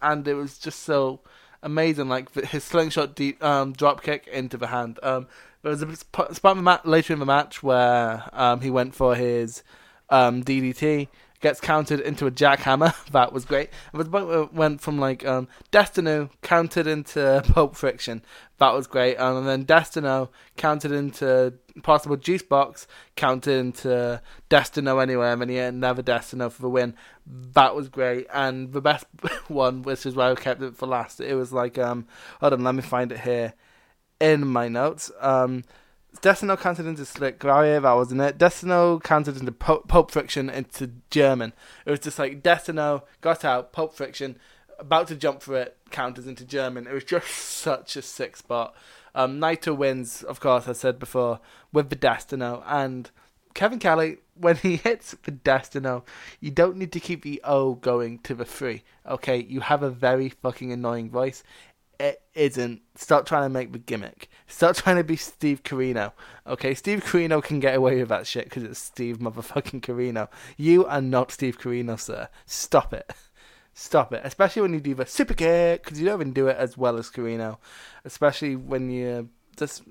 and 0.00 0.28
it 0.28 0.34
was 0.34 0.56
just 0.58 0.84
so 0.84 1.22
amazing. 1.60 2.08
Like 2.08 2.32
his 2.32 2.62
slingshot 2.62 3.16
deep, 3.16 3.42
um, 3.42 3.72
drop 3.72 4.00
kick 4.00 4.28
into 4.28 4.56
the 4.56 4.68
hand. 4.68 5.00
Um, 5.02 5.26
there 5.62 5.70
was 5.72 5.82
a 5.82 5.96
spot 5.96 6.52
in 6.52 6.58
the 6.58 6.62
match 6.62 6.84
later 6.84 7.12
in 7.12 7.18
the 7.18 7.26
match 7.26 7.64
where 7.64 8.28
um, 8.32 8.60
he 8.60 8.70
went 8.70 8.94
for 8.94 9.16
his 9.16 9.64
um, 10.08 10.44
DDT, 10.44 11.08
gets 11.40 11.60
countered 11.60 12.00
into 12.00 12.26
a 12.26 12.30
jackhammer. 12.30 12.94
that 13.12 13.32
was 13.32 13.44
great. 13.44 13.70
And 13.92 14.00
the 14.00 14.04
point 14.04 14.26
where 14.26 14.42
it 14.42 14.52
went 14.52 14.80
from 14.80 14.98
like 14.98 15.26
um, 15.26 15.48
Destino 15.70 16.30
countered 16.42 16.86
into 16.86 17.42
Pulp 17.48 17.76
Friction. 17.76 18.22
That 18.58 18.74
was 18.74 18.86
great. 18.86 19.16
Um, 19.16 19.38
and 19.38 19.48
then 19.48 19.64
Destino 19.64 20.30
countered 20.56 20.92
into 20.92 21.54
possible 21.82 22.16
juice 22.16 22.42
box, 22.42 22.86
countered 23.16 23.58
into 23.58 24.20
Destino 24.48 24.98
anyway, 24.98 25.30
and 25.30 25.40
then 25.40 25.48
he 25.48 25.56
had 25.56 26.04
Destino 26.04 26.50
for 26.50 26.62
the 26.62 26.68
win. 26.68 26.94
That 27.26 27.74
was 27.74 27.88
great. 27.88 28.26
And 28.32 28.72
the 28.72 28.82
best 28.82 29.06
one, 29.48 29.82
which 29.82 30.04
is 30.04 30.14
why 30.14 30.30
I 30.30 30.34
kept 30.34 30.62
it 30.62 30.76
for 30.76 30.86
last, 30.86 31.20
it 31.20 31.34
was 31.34 31.52
like 31.52 31.78
um, 31.78 32.06
hold 32.40 32.52
on, 32.52 32.64
let 32.64 32.74
me 32.74 32.82
find 32.82 33.12
it 33.12 33.20
here 33.20 33.54
in 34.20 34.46
my 34.46 34.68
notes. 34.68 35.10
Um, 35.20 35.64
Destino 36.20 36.56
counted 36.56 36.86
into 36.86 37.04
Slick 37.04 37.38
Gloria, 37.38 37.80
that 37.80 37.92
wasn't 37.92 38.20
it. 38.20 38.36
Destino 38.36 38.98
counted 38.98 39.36
into 39.38 39.52
Pulp 39.52 40.10
Friction 40.10 40.50
into 40.50 40.92
German. 41.08 41.52
It 41.86 41.90
was 41.90 42.00
just 42.00 42.18
like 42.18 42.42
Destino 42.42 43.04
got 43.20 43.44
out, 43.44 43.72
Pulp 43.72 43.94
Friction, 43.94 44.38
about 44.78 45.08
to 45.08 45.14
jump 45.14 45.42
for 45.42 45.56
it, 45.56 45.76
counters 45.90 46.26
into 46.26 46.44
German. 46.44 46.86
It 46.86 46.92
was 46.92 47.04
just 47.04 47.28
such 47.30 47.96
a 47.96 48.02
sick 48.02 48.36
spot. 48.36 48.74
Um, 49.14 49.40
Naito 49.40 49.76
wins, 49.76 50.22
of 50.22 50.40
course, 50.40 50.68
I 50.68 50.72
said 50.72 50.98
before, 50.98 51.40
with 51.72 51.90
the 51.90 51.96
Destino. 51.96 52.62
And 52.66 53.10
Kevin 53.54 53.78
Kelly, 53.78 54.18
when 54.34 54.56
he 54.56 54.76
hits 54.76 55.16
the 55.24 55.30
Destino, 55.30 56.04
you 56.40 56.50
don't 56.50 56.76
need 56.76 56.92
to 56.92 57.00
keep 57.00 57.22
the 57.22 57.40
O 57.44 57.74
going 57.74 58.18
to 58.20 58.34
the 58.34 58.44
three. 58.44 58.82
Okay, 59.06 59.42
you 59.42 59.60
have 59.60 59.82
a 59.82 59.90
very 59.90 60.28
fucking 60.28 60.72
annoying 60.72 61.10
voice 61.10 61.42
it 62.00 62.22
isn't. 62.34 62.80
Stop 62.96 63.26
trying 63.26 63.44
to 63.44 63.50
make 63.50 63.72
the 63.72 63.78
gimmick. 63.78 64.28
Stop 64.50 64.76
trying 64.76 64.96
to 64.96 65.04
be 65.04 65.16
Steve 65.16 65.62
Corino. 65.62 66.12
Okay, 66.46 66.74
Steve 66.74 67.04
Corino 67.04 67.42
can 67.42 67.60
get 67.60 67.76
away 67.76 68.00
with 68.00 68.08
that 68.08 68.26
shit 68.26 68.44
because 68.44 68.64
it's 68.64 68.80
Steve 68.80 69.18
motherfucking 69.18 69.80
Corino. 69.80 70.28
You 70.56 70.84
are 70.86 71.00
not 71.00 71.30
Steve 71.30 71.58
Corino, 71.58 71.98
sir. 71.98 72.28
Stop 72.46 72.92
it. 72.92 73.10
Stop 73.74 74.12
it. 74.12 74.22
Especially 74.24 74.62
when 74.62 74.74
you 74.74 74.80
do 74.80 74.94
the 74.94 75.06
super 75.06 75.34
kick 75.34 75.84
because 75.84 76.00
you 76.00 76.06
don't 76.06 76.20
even 76.20 76.32
do 76.32 76.48
it 76.48 76.56
as 76.56 76.76
well 76.76 76.98
as 76.98 77.08
Corino. 77.08 77.58
Especially 78.04 78.56
when 78.56 78.90
you 78.90 79.28
just 79.56 79.82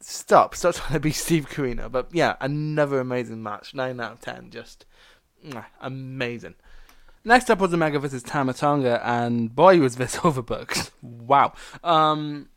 stop. 0.00 0.54
Stop 0.54 0.74
trying 0.74 0.94
to 0.94 1.00
be 1.00 1.12
Steve 1.12 1.48
Corino. 1.50 1.92
But 1.92 2.08
yeah, 2.10 2.36
another 2.40 3.00
amazing 3.00 3.42
match. 3.42 3.74
Nine 3.74 4.00
out 4.00 4.12
of 4.12 4.20
ten. 4.22 4.50
Just 4.50 4.86
amazing. 5.80 6.54
Next 7.24 7.50
up 7.50 7.60
was 7.60 7.72
Omega 7.72 8.00
versus 8.00 8.22
Tama 8.22 8.52
Tonga, 8.52 9.00
and 9.06 9.54
boy, 9.54 9.78
was 9.78 9.96
this 9.96 10.16
overbooked. 10.18 10.90
wow. 11.02 11.52
Um, 11.84 12.48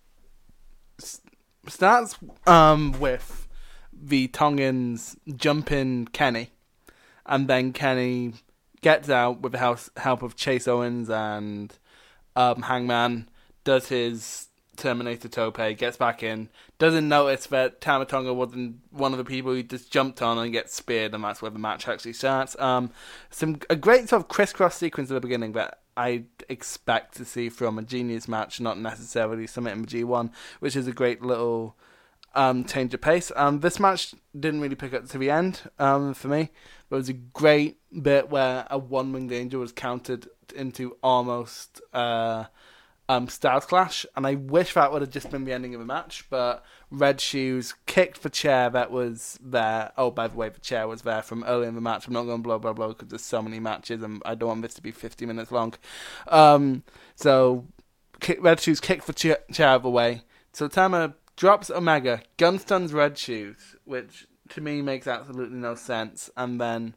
starts 1.69 2.17
um, 2.47 2.99
with 2.99 3.47
the 3.93 4.27
Tongans 4.27 5.17
jumping 5.35 6.07
Kenny, 6.07 6.51
and 7.25 7.47
then 7.47 7.73
Kenny 7.73 8.33
gets 8.81 9.09
out 9.09 9.41
with 9.41 9.53
the 9.53 9.79
help 9.97 10.21
of 10.21 10.35
Chase 10.35 10.67
Owens 10.67 11.09
and 11.09 11.73
um, 12.35 12.63
Hangman, 12.63 13.29
does 13.63 13.87
his 13.87 14.49
Terminator 14.75 15.27
Tope, 15.27 15.57
gets 15.77 15.97
back 15.97 16.21
in, 16.21 16.49
doesn't 16.77 17.07
notice 17.07 17.47
that 17.47 17.81
Tama 17.81 18.05
Tonga 18.05 18.33
wasn't 18.33 18.77
one 18.91 19.13
of 19.13 19.17
the 19.17 19.23
people 19.23 19.53
he 19.53 19.63
just 19.63 19.91
jumped 19.91 20.21
on 20.21 20.37
and 20.37 20.51
gets 20.51 20.75
speared, 20.75 21.13
and 21.13 21.23
that's 21.23 21.41
where 21.41 21.51
the 21.51 21.59
match 21.59 21.87
actually 21.87 22.13
starts. 22.13 22.59
Um, 22.59 22.91
some 23.29 23.59
a 23.69 23.75
great 23.75 24.09
sort 24.09 24.21
of 24.21 24.27
crisscross 24.27 24.75
sequence 24.75 25.09
at 25.09 25.13
the 25.13 25.21
beginning 25.21 25.53
that 25.53 25.79
I 25.97 26.25
expect 26.49 27.15
to 27.17 27.25
see 27.25 27.49
from 27.49 27.77
a 27.77 27.83
Genius 27.83 28.27
match, 28.27 28.59
not 28.59 28.77
necessarily 28.79 29.47
Summit 29.47 29.73
in 29.73 29.85
G1, 29.85 30.31
which 30.59 30.75
is 30.75 30.87
a 30.87 30.91
great 30.91 31.21
little 31.21 31.75
um, 32.33 32.65
change 32.65 32.93
of 32.93 33.01
pace. 33.01 33.31
Um, 33.35 33.61
this 33.61 33.79
match 33.79 34.13
didn't 34.37 34.61
really 34.61 34.75
pick 34.75 34.93
up 34.93 35.07
to 35.07 35.17
the 35.17 35.31
end 35.31 35.61
um, 35.79 36.13
for 36.13 36.27
me. 36.27 36.49
But 36.89 36.97
there 36.97 36.99
was 36.99 37.09
a 37.09 37.13
great 37.13 37.79
bit 38.01 38.29
where 38.29 38.67
a 38.69 38.77
one 38.77 39.13
winged 39.13 39.31
angel 39.31 39.61
was 39.61 39.71
counted 39.71 40.27
into 40.55 40.97
almost. 41.01 41.81
Uh, 41.93 42.45
um, 43.07 43.27
Styles 43.27 43.65
Clash, 43.65 44.05
and 44.15 44.25
I 44.25 44.35
wish 44.35 44.73
that 44.73 44.91
would 44.91 45.01
have 45.01 45.11
just 45.11 45.29
been 45.29 45.45
the 45.45 45.53
ending 45.53 45.75
of 45.75 45.79
the 45.79 45.85
match. 45.85 46.25
But 46.29 46.63
Red 46.97 47.19
Shoes 47.19 47.73
kicked 47.85 48.23
the 48.23 48.29
chair 48.29 48.69
that 48.69 48.91
was 48.91 49.37
there. 49.43 49.91
Oh, 49.97 50.11
by 50.11 50.27
the 50.27 50.37
way, 50.37 50.49
the 50.49 50.59
chair 50.59 50.87
was 50.87 51.01
there 51.01 51.21
from 51.21 51.43
earlier 51.43 51.67
in 51.67 51.75
the 51.75 51.81
match. 51.81 52.07
I'm 52.07 52.13
not 52.13 52.23
going 52.23 52.39
to 52.39 52.43
blow, 52.43 52.59
blow, 52.59 52.73
blow 52.73 52.89
because 52.89 53.09
there's 53.09 53.23
so 53.23 53.41
many 53.41 53.59
matches, 53.59 54.01
and 54.01 54.21
I 54.25 54.35
don't 54.35 54.49
want 54.49 54.61
this 54.61 54.73
to 54.75 54.81
be 54.81 54.91
50 54.91 55.25
minutes 55.25 55.51
long. 55.51 55.73
Um, 56.27 56.83
so 57.15 57.65
kick, 58.19 58.41
Red 58.41 58.59
Shoes 58.59 58.79
kicked 58.79 59.07
the 59.07 59.13
chair, 59.13 59.39
chair 59.51 59.69
out 59.69 59.77
of 59.77 59.83
the 59.83 59.89
way. 59.89 60.21
So 60.53 60.67
Tama 60.67 61.15
drops 61.35 61.69
Omega, 61.69 62.21
gun 62.37 62.59
stuns 62.59 62.93
Red 62.93 63.17
Shoes, 63.17 63.75
which 63.83 64.27
to 64.49 64.61
me 64.61 64.81
makes 64.81 65.07
absolutely 65.07 65.57
no 65.57 65.75
sense, 65.75 66.29
and 66.37 66.59
then. 66.59 66.95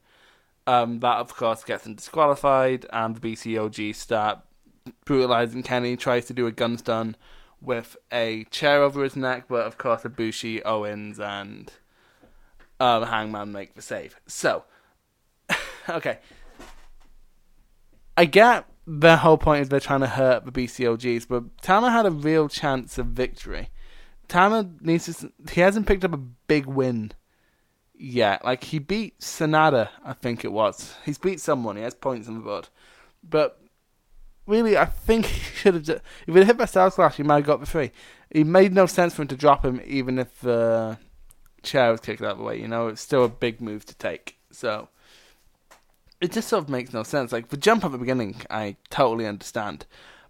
Um, 0.67 1.01
that 1.01 1.17
of 1.17 1.35
course 1.35 1.65
gets 1.65 1.87
him 1.87 1.95
disqualified, 1.95 2.85
and 2.93 3.17
the 3.17 3.21
BCOG 3.21 3.95
start 3.95 4.41
brutalizing 5.07 5.63
Kenny, 5.63 5.97
tries 5.97 6.27
to 6.27 6.35
do 6.35 6.47
a 6.47 6.53
gun 6.53 6.77
stun 6.77 7.17
with 7.61 7.97
a 8.13 8.45
chair 8.45 8.83
over 8.83 9.03
his 9.03 9.17
neck, 9.17 9.45
but 9.49 9.67
of 9.67 9.79
course 9.79 10.03
Ibushi, 10.03 10.63
Owens, 10.65 11.19
and 11.19 11.73
um, 12.81 13.05
Hangman 13.05 13.53
make 13.53 13.75
the 13.75 13.83
save. 13.83 14.21
So, 14.27 14.65
okay. 15.89 16.19
I 18.17 18.25
get 18.25 18.67
the 18.87 19.19
whole 19.19 19.39
point 19.39 19.63
is 19.63 19.69
they're 19.69 19.81
trying 19.81 20.01
to 20.01 20.07
hurt 20.07 20.45
the 20.45 20.53
BCOGs, 20.53 21.29
but 21.29 21.45
Tama 21.61 21.91
had 21.91 22.07
a 22.07 22.11
real 22.11 22.49
chance 22.49 22.97
of 22.97 23.07
victory. 23.07 23.69
Tama 24.29 24.71
needs 24.81 25.05
to. 25.21 25.33
He 25.53 25.61
hasn't 25.61 25.87
picked 25.87 26.05
up 26.05 26.15
a 26.15 26.19
big 26.19 26.67
win 26.67 27.13
yet. 27.95 28.45
Like 28.45 28.65
he 28.65 28.79
beat 28.79 29.21
Sanada, 29.21 29.91
I 30.05 30.15
think 30.15 30.45
it 30.45 30.53
was. 30.53 30.95
He's 31.05 31.19
beat 31.19 31.41
someone. 31.41 31.77
He 31.77 31.83
has 31.83 31.95
points 31.95 32.29
on 32.29 32.35
the 32.35 32.41
board, 32.41 32.69
but 33.23 33.61
really, 34.49 34.77
I 34.77 34.87
think 34.87 35.27
he 35.27 35.41
should 35.41 35.75
have. 35.75 35.83
Just, 35.85 36.03
if 36.27 36.35
he'd 36.35 36.45
hit 36.47 36.69
South 36.69 36.95
Slash, 36.95 37.17
he 37.17 37.23
might 37.23 37.37
have 37.37 37.47
got 37.47 37.61
the 37.61 37.67
three. 37.67 37.93
It 38.31 38.47
made 38.47 38.73
no 38.73 38.87
sense 38.87 39.15
for 39.15 39.23
him 39.23 39.29
to 39.29 39.37
drop 39.37 39.65
him, 39.65 39.81
even 39.87 40.19
if 40.19 40.41
the 40.41 40.99
chair 41.63 41.93
was 41.93 42.01
kicked 42.01 42.23
out 42.23 42.33
of 42.33 42.39
the 42.39 42.45
way. 42.45 42.61
You 42.61 42.69
know, 42.69 42.89
it's 42.89 43.01
still 43.01 43.25
a 43.25 43.29
big 43.29 43.61
move 43.61 43.87
to 43.87 43.95
take. 43.95 44.39
So 44.51 44.89
it 46.21 46.33
just 46.33 46.49
sort 46.49 46.65
of 46.65 46.69
makes 46.69 46.93
no 46.93 47.03
sense. 47.03 47.33
Like 47.33 47.49
the 47.49 47.57
jump 47.57 47.85
at 47.85 47.93
the 47.93 47.99
beginning, 47.99 48.43
I 48.51 48.77
totally 48.91 49.27
understand, 49.27 49.87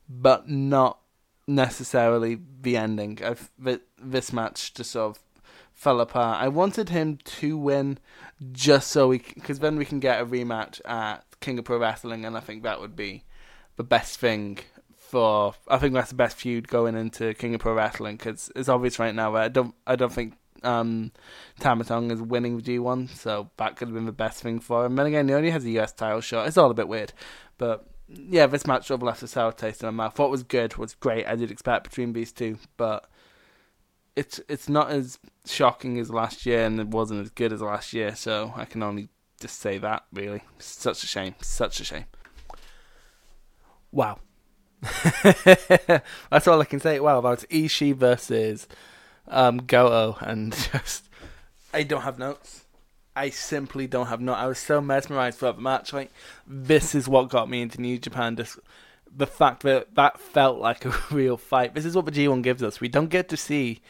but 0.09 0.49
not 0.49 0.99
necessarily 1.47 2.39
the 2.61 2.77
ending. 2.77 3.19
I've, 3.25 3.51
this 4.01 4.33
match 4.33 4.75
just 4.75 4.91
sort 4.91 5.17
of 5.17 5.23
fell 5.73 6.01
apart. 6.01 6.43
I 6.43 6.49
wanted 6.49 6.91
him 6.91 7.19
to 7.25 7.57
win 7.57 7.99
just 8.53 8.89
so 8.91 9.09
we, 9.09 9.19
because 9.19 9.61
then 9.61 9.77
we 9.77 9.85
can 9.85 10.01
get 10.01 10.21
a 10.21 10.27
rematch 10.27 10.81
at 10.85 11.25
King 11.41 11.59
of 11.59 11.65
Pro 11.65 11.79
Wrestling, 11.79 12.25
and 12.25 12.37
I 12.37 12.41
think 12.41 12.63
that 12.63 12.81
would 12.81 12.97
be 12.97 13.25
the 13.79 13.85
best 13.85 14.19
thing 14.19 14.59
for. 14.99 15.55
I 15.67 15.79
think 15.79 15.95
that's 15.95 16.11
the 16.11 16.17
best 16.17 16.37
feud 16.37 16.69
going 16.69 16.95
into 16.95 17.33
King 17.33 17.55
of 17.55 17.63
Pro 17.63 17.73
Wrestling 17.73 18.17
because 18.17 18.53
it's 18.55 18.69
obvious 18.69 18.99
right 18.99 19.15
now. 19.15 19.35
I 19.35 19.49
don't. 19.49 19.75
I 19.87 19.97
don't 19.97 20.13
think 20.13 20.35
um, 20.63 21.13
Tama 21.61 21.85
Tonga 21.85 22.13
is 22.13 22.21
winning 22.21 22.59
the 22.59 22.63
G1, 22.63 23.17
so 23.17 23.49
that 23.57 23.77
could 23.77 23.89
have 23.89 23.95
been 23.95 24.05
the 24.05 24.13
best 24.13 24.43
thing 24.43 24.61
for 24.61 24.85
him. 24.85 24.99
And 24.99 25.09
again, 25.09 25.29
he 25.29 25.35
only 25.35 25.51
has 25.51 25.65
a 25.65 25.71
US 25.79 25.93
title 25.93 26.21
shot. 26.21 26.47
It's 26.47 26.59
all 26.59 26.71
a 26.71 26.75
bit 26.75 26.89
weird, 26.89 27.15
but 27.57 27.87
yeah, 28.09 28.47
this 28.47 28.67
match 28.67 28.91
of 28.91 29.03
left 29.03 29.23
a 29.23 29.29
sour 29.29 29.53
taste 29.53 29.83
in 29.83 29.87
my 29.87 30.05
mouth. 30.05 30.19
What 30.19 30.31
was 30.31 30.43
good 30.43 30.77
was 30.77 30.95
great. 30.95 31.27
I 31.27 31.37
did 31.37 31.51
expect 31.51 31.85
between 31.85 32.13
these 32.13 32.33
two, 32.33 32.59
but 32.77 33.09
it's 34.17 34.41
it's 34.49 34.69
not 34.69 34.91
as 34.91 35.19
shocking 35.47 35.99
as 35.99 36.11
last 36.11 36.45
year, 36.45 36.65
and 36.65 36.81
it 36.81 36.89
wasn't 36.89 37.23
as 37.23 37.31
good 37.31 37.53
as 37.53 37.63
last 37.63 37.93
year. 37.93 38.17
So 38.17 38.53
I 38.57 38.65
can 38.65 38.83
only 38.83 39.09
just 39.41 39.61
say 39.61 39.79
that. 39.79 40.05
Really, 40.13 40.43
such 40.59 41.05
a 41.05 41.07
shame. 41.07 41.37
Such 41.41 41.81
a 41.81 41.85
shame. 41.85 42.07
Wow. 43.93 44.19
That's 44.81 46.47
all 46.47 46.61
I 46.61 46.65
can 46.65 46.81
say. 46.81 47.01
Wow, 47.01 47.19
about 47.19 47.41
Ishii 47.51 47.95
versus 47.95 48.69
um, 49.27 49.59
Goto, 49.59 50.17
and 50.21 50.53
just 50.73 51.09
I 51.73 51.83
don't 51.83 52.03
have 52.03 52.19
notes. 52.19 52.65
I 53.17 53.31
simply 53.31 53.87
don't 53.87 54.07
have 54.07 54.21
notes. 54.21 54.39
I 54.39 54.47
was 54.47 54.59
so 54.59 54.81
mesmerized 54.81 55.39
throughout 55.39 55.57
the 55.57 55.63
match. 55.63 55.93
Like 55.93 56.13
this 56.47 56.95
is 56.95 57.09
what 57.09 57.29
got 57.29 57.51
me 57.51 57.63
into 57.63 57.81
New 57.81 57.99
Japan. 57.99 58.37
Just 58.37 58.59
the 59.15 59.27
fact 59.27 59.63
that 59.65 59.95
that 59.95 60.21
felt 60.21 60.59
like 60.59 60.85
a 60.85 60.95
real 61.11 61.37
fight. 61.37 61.75
This 61.75 61.85
is 61.85 61.97
what 61.97 62.05
the 62.05 62.13
G1 62.13 62.43
gives 62.43 62.63
us. 62.63 62.81
We 62.81 62.89
don't 62.89 63.11
get 63.11 63.29
to 63.31 63.37
see 63.37 63.81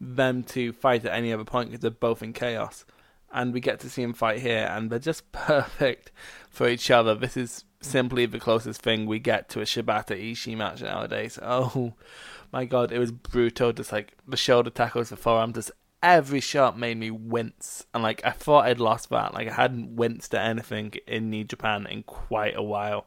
them 0.00 0.44
to 0.44 0.72
fight 0.72 1.04
at 1.04 1.12
any 1.12 1.32
other 1.32 1.44
point 1.44 1.70
because 1.70 1.82
they're 1.82 1.90
both 1.90 2.22
in 2.22 2.32
chaos, 2.32 2.84
and 3.32 3.52
we 3.52 3.60
get 3.60 3.80
to 3.80 3.90
see 3.90 4.02
them 4.02 4.14
fight 4.14 4.40
here, 4.40 4.66
and 4.70 4.90
they're 4.90 4.98
just 4.98 5.30
perfect 5.32 6.12
for 6.48 6.68
each 6.68 6.90
other. 6.90 7.14
This 7.14 7.36
is 7.36 7.64
simply 7.80 8.26
the 8.26 8.40
closest 8.40 8.82
thing 8.82 9.06
we 9.06 9.18
get 9.18 9.48
to 9.50 9.60
a 9.60 9.64
Shibata 9.64 10.10
Ishii 10.10 10.56
match 10.56 10.82
nowadays. 10.82 11.38
Oh 11.48 11.94
my 12.50 12.64
god, 12.64 12.92
it 12.92 12.98
was 12.98 13.12
brutal. 13.12 13.72
Just 13.72 13.92
like 13.92 14.16
the 14.26 14.36
shoulder 14.36 14.70
tackles, 14.70 15.10
the 15.10 15.16
forearm, 15.16 15.52
just 15.52 15.70
every 16.02 16.40
shot 16.40 16.78
made 16.78 16.96
me 16.96 17.10
wince. 17.10 17.84
And 17.92 18.02
like 18.02 18.24
I 18.24 18.30
thought 18.30 18.64
I'd 18.64 18.80
lost 18.80 19.10
that. 19.10 19.34
Like 19.34 19.48
I 19.48 19.52
hadn't 19.52 19.96
winced 19.96 20.34
at 20.34 20.46
anything 20.46 20.94
in 21.06 21.30
New 21.30 21.44
Japan 21.44 21.86
in 21.86 22.04
quite 22.04 22.56
a 22.56 22.62
while. 22.62 23.06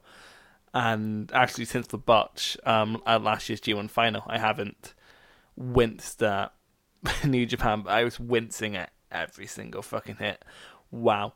And 0.74 1.32
actually, 1.34 1.66
since 1.66 1.88
the 1.88 1.98
botch 1.98 2.56
um, 2.66 3.02
at 3.06 3.24
last 3.24 3.50
year's 3.50 3.62
G1 3.62 3.90
final, 3.90 4.24
I 4.28 4.38
haven't 4.38 4.94
winced 5.56 6.22
at 6.24 6.54
New 7.26 7.46
Japan. 7.46 7.82
But 7.82 7.94
I 7.94 8.04
was 8.04 8.20
wincing 8.20 8.76
at 8.76 8.92
every 9.12 9.48
single 9.48 9.82
fucking 9.82 10.18
hit. 10.18 10.46
Wow 10.92 11.34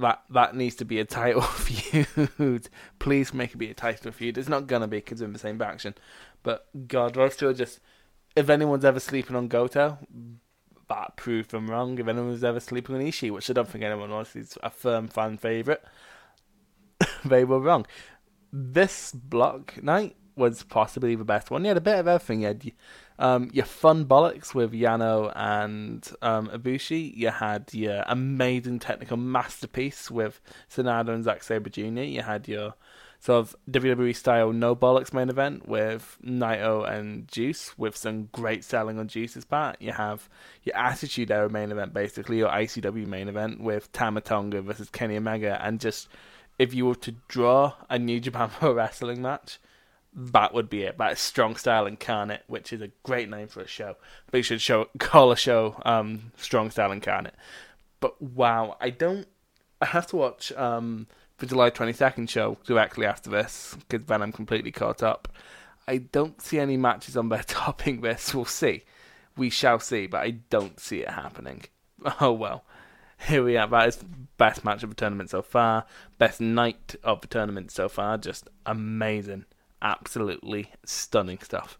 that 0.00 0.22
that 0.30 0.56
needs 0.56 0.76
to 0.76 0.84
be 0.84 0.98
a 1.00 1.04
title 1.04 1.40
feud. 1.42 2.68
Please 2.98 3.34
make 3.34 3.52
it 3.52 3.58
be 3.58 3.70
a 3.70 3.74
title 3.74 4.12
feud. 4.12 4.38
It's 4.38 4.48
not 4.48 4.66
gonna 4.66 4.88
be 4.88 4.98
because 4.98 5.20
we're 5.20 5.26
in 5.26 5.32
the 5.32 5.38
same 5.38 5.58
faction. 5.58 5.94
But 6.42 6.66
God, 6.88 7.14
two 7.36 7.48
are 7.48 7.54
just. 7.54 7.80
If 8.34 8.48
anyone's 8.48 8.84
ever 8.84 8.98
sleeping 8.98 9.36
on 9.36 9.48
Goto, 9.48 9.98
that 10.88 11.16
proved 11.16 11.50
them 11.50 11.70
wrong. 11.70 11.98
If 11.98 12.08
anyone's 12.08 12.44
ever 12.44 12.60
sleeping 12.60 12.94
on 12.94 13.02
Ishii, 13.02 13.30
which 13.30 13.50
I 13.50 13.52
don't 13.52 13.68
think 13.68 13.84
anyone 13.84 14.10
was, 14.10 14.32
he's 14.32 14.56
a 14.62 14.70
firm 14.70 15.08
fan 15.08 15.36
favorite. 15.36 15.84
they 17.24 17.44
were 17.44 17.60
wrong. 17.60 17.86
This 18.52 19.12
block 19.12 19.82
night 19.82 20.16
was 20.36 20.62
possibly 20.62 21.14
the 21.14 21.24
best 21.24 21.50
one. 21.50 21.64
You 21.64 21.68
had 21.68 21.76
a 21.76 21.82
bit 21.82 21.98
of 21.98 22.08
everything. 22.08 22.42
You 22.42 22.48
had 22.48 22.72
um, 23.18 23.50
your 23.52 23.64
fun 23.64 24.04
bollocks 24.04 24.54
with 24.54 24.72
Yano 24.72 25.32
and 25.34 26.08
um, 26.22 26.48
Ibushi. 26.48 27.16
You 27.16 27.30
had 27.30 27.72
your 27.72 28.04
amazing 28.06 28.78
technical 28.78 29.16
masterpiece 29.16 30.10
with 30.10 30.40
Sanada 30.70 31.10
and 31.10 31.24
Zack 31.24 31.42
Sabre 31.42 31.70
Jr. 31.70 32.02
You 32.02 32.22
had 32.22 32.48
your 32.48 32.74
sort 33.22 33.38
of 33.38 33.56
WWE 33.70 34.16
style 34.16 34.52
no 34.52 34.74
bollocks 34.74 35.12
main 35.12 35.28
event 35.28 35.68
with 35.68 36.18
Naito 36.24 36.88
and 36.90 37.28
Juice 37.28 37.78
with 37.78 37.96
some 37.96 38.24
great 38.32 38.64
selling 38.64 38.98
on 38.98 39.06
Juice's 39.06 39.44
part. 39.44 39.76
You 39.80 39.92
have 39.92 40.28
your 40.64 40.76
Attitude 40.76 41.30
Era 41.30 41.48
main 41.48 41.70
event, 41.70 41.94
basically 41.94 42.38
your 42.38 42.48
ICW 42.48 43.06
main 43.06 43.28
event 43.28 43.60
with 43.60 43.92
Tama 43.92 44.22
Tonga 44.22 44.60
versus 44.62 44.90
Kenny 44.90 45.16
Omega, 45.16 45.64
and 45.64 45.78
just 45.78 46.08
if 46.58 46.74
you 46.74 46.86
were 46.86 46.96
to 46.96 47.14
draw 47.28 47.74
a 47.88 47.98
New 47.98 48.18
Japan 48.18 48.50
Pro 48.58 48.72
Wrestling 48.72 49.22
match, 49.22 49.60
that 50.14 50.52
would 50.52 50.68
be 50.68 50.82
it. 50.82 50.98
That 50.98 51.12
is 51.12 51.18
Strong 51.18 51.56
Style 51.56 51.86
Incarnate, 51.86 52.42
which 52.46 52.72
is 52.72 52.82
a 52.82 52.90
great 53.02 53.30
name 53.30 53.48
for 53.48 53.60
a 53.60 53.66
show. 53.66 53.96
They 54.30 54.42
should 54.42 54.60
show 54.60 54.88
call 54.98 55.32
a 55.32 55.36
show 55.36 55.80
um, 55.84 56.32
Strong 56.36 56.70
Style 56.70 56.92
Incarnate. 56.92 57.34
But 58.00 58.20
wow, 58.20 58.76
I 58.80 58.90
don't. 58.90 59.26
I 59.80 59.86
have 59.86 60.06
to 60.08 60.16
watch 60.16 60.52
um, 60.52 61.06
the 61.38 61.46
July 61.46 61.70
22nd 61.70 62.28
show 62.28 62.58
directly 62.64 63.06
after 63.06 63.30
this 63.30 63.76
because 63.88 64.06
then 64.06 64.22
I'm 64.22 64.32
completely 64.32 64.70
caught 64.70 65.02
up. 65.02 65.28
I 65.88 65.98
don't 65.98 66.40
see 66.40 66.58
any 66.58 66.76
matches 66.76 67.16
on 67.16 67.28
there 67.28 67.42
topping 67.46 68.00
this. 68.00 68.34
We'll 68.34 68.44
see. 68.44 68.84
We 69.36 69.50
shall 69.50 69.80
see, 69.80 70.06
but 70.06 70.20
I 70.20 70.30
don't 70.50 70.78
see 70.78 71.00
it 71.00 71.10
happening. 71.10 71.64
Oh 72.20 72.32
well. 72.32 72.64
Here 73.28 73.44
we 73.44 73.56
are. 73.56 73.68
That 73.68 73.86
is 73.86 74.04
best 74.36 74.64
match 74.64 74.82
of 74.82 74.90
the 74.90 74.96
tournament 74.96 75.30
so 75.30 75.40
far. 75.40 75.84
Best 76.18 76.40
night 76.40 76.96
of 77.04 77.20
the 77.20 77.28
tournament 77.28 77.70
so 77.70 77.88
far. 77.88 78.18
Just 78.18 78.48
amazing. 78.66 79.44
Absolutely 79.82 80.70
stunning 80.86 81.40
stuff. 81.40 81.78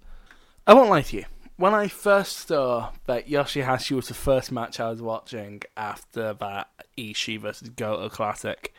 I 0.66 0.74
won't 0.74 0.90
lie 0.90 1.02
to 1.02 1.16
you. 1.16 1.24
When 1.56 1.72
I 1.74 1.86
first 1.86 2.48
saw 2.48 2.90
that 3.06 3.28
Yoshihashi 3.28 3.92
was 3.92 4.08
the 4.08 4.14
first 4.14 4.50
match 4.50 4.80
I 4.80 4.90
was 4.90 5.00
watching 5.00 5.62
after 5.76 6.34
that 6.34 6.68
Ishii 6.98 7.40
versus 7.40 7.68
Goto 7.70 8.08
Classic, 8.08 8.74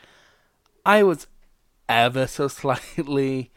I 0.85 1.03
was 1.03 1.27
ever 1.87 2.27
so 2.27 2.47
slightly 2.49 3.51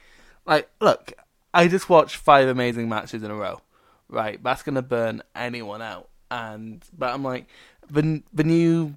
like, 0.47 0.71
look, 0.81 1.13
I 1.53 1.69
just 1.69 1.89
watched 1.89 2.17
five 2.17 2.49
amazing 2.49 2.89
matches 2.89 3.23
in 3.23 3.31
a 3.31 3.35
row, 3.35 3.61
right? 4.09 4.43
That's 4.43 4.63
gonna 4.63 4.83
burn 4.83 5.23
anyone 5.35 5.83
out, 5.83 6.09
and 6.31 6.85
but 6.97 7.13
I'm 7.13 7.25
like, 7.25 7.49
the 7.91 8.23
the 8.33 8.45
new 8.45 8.97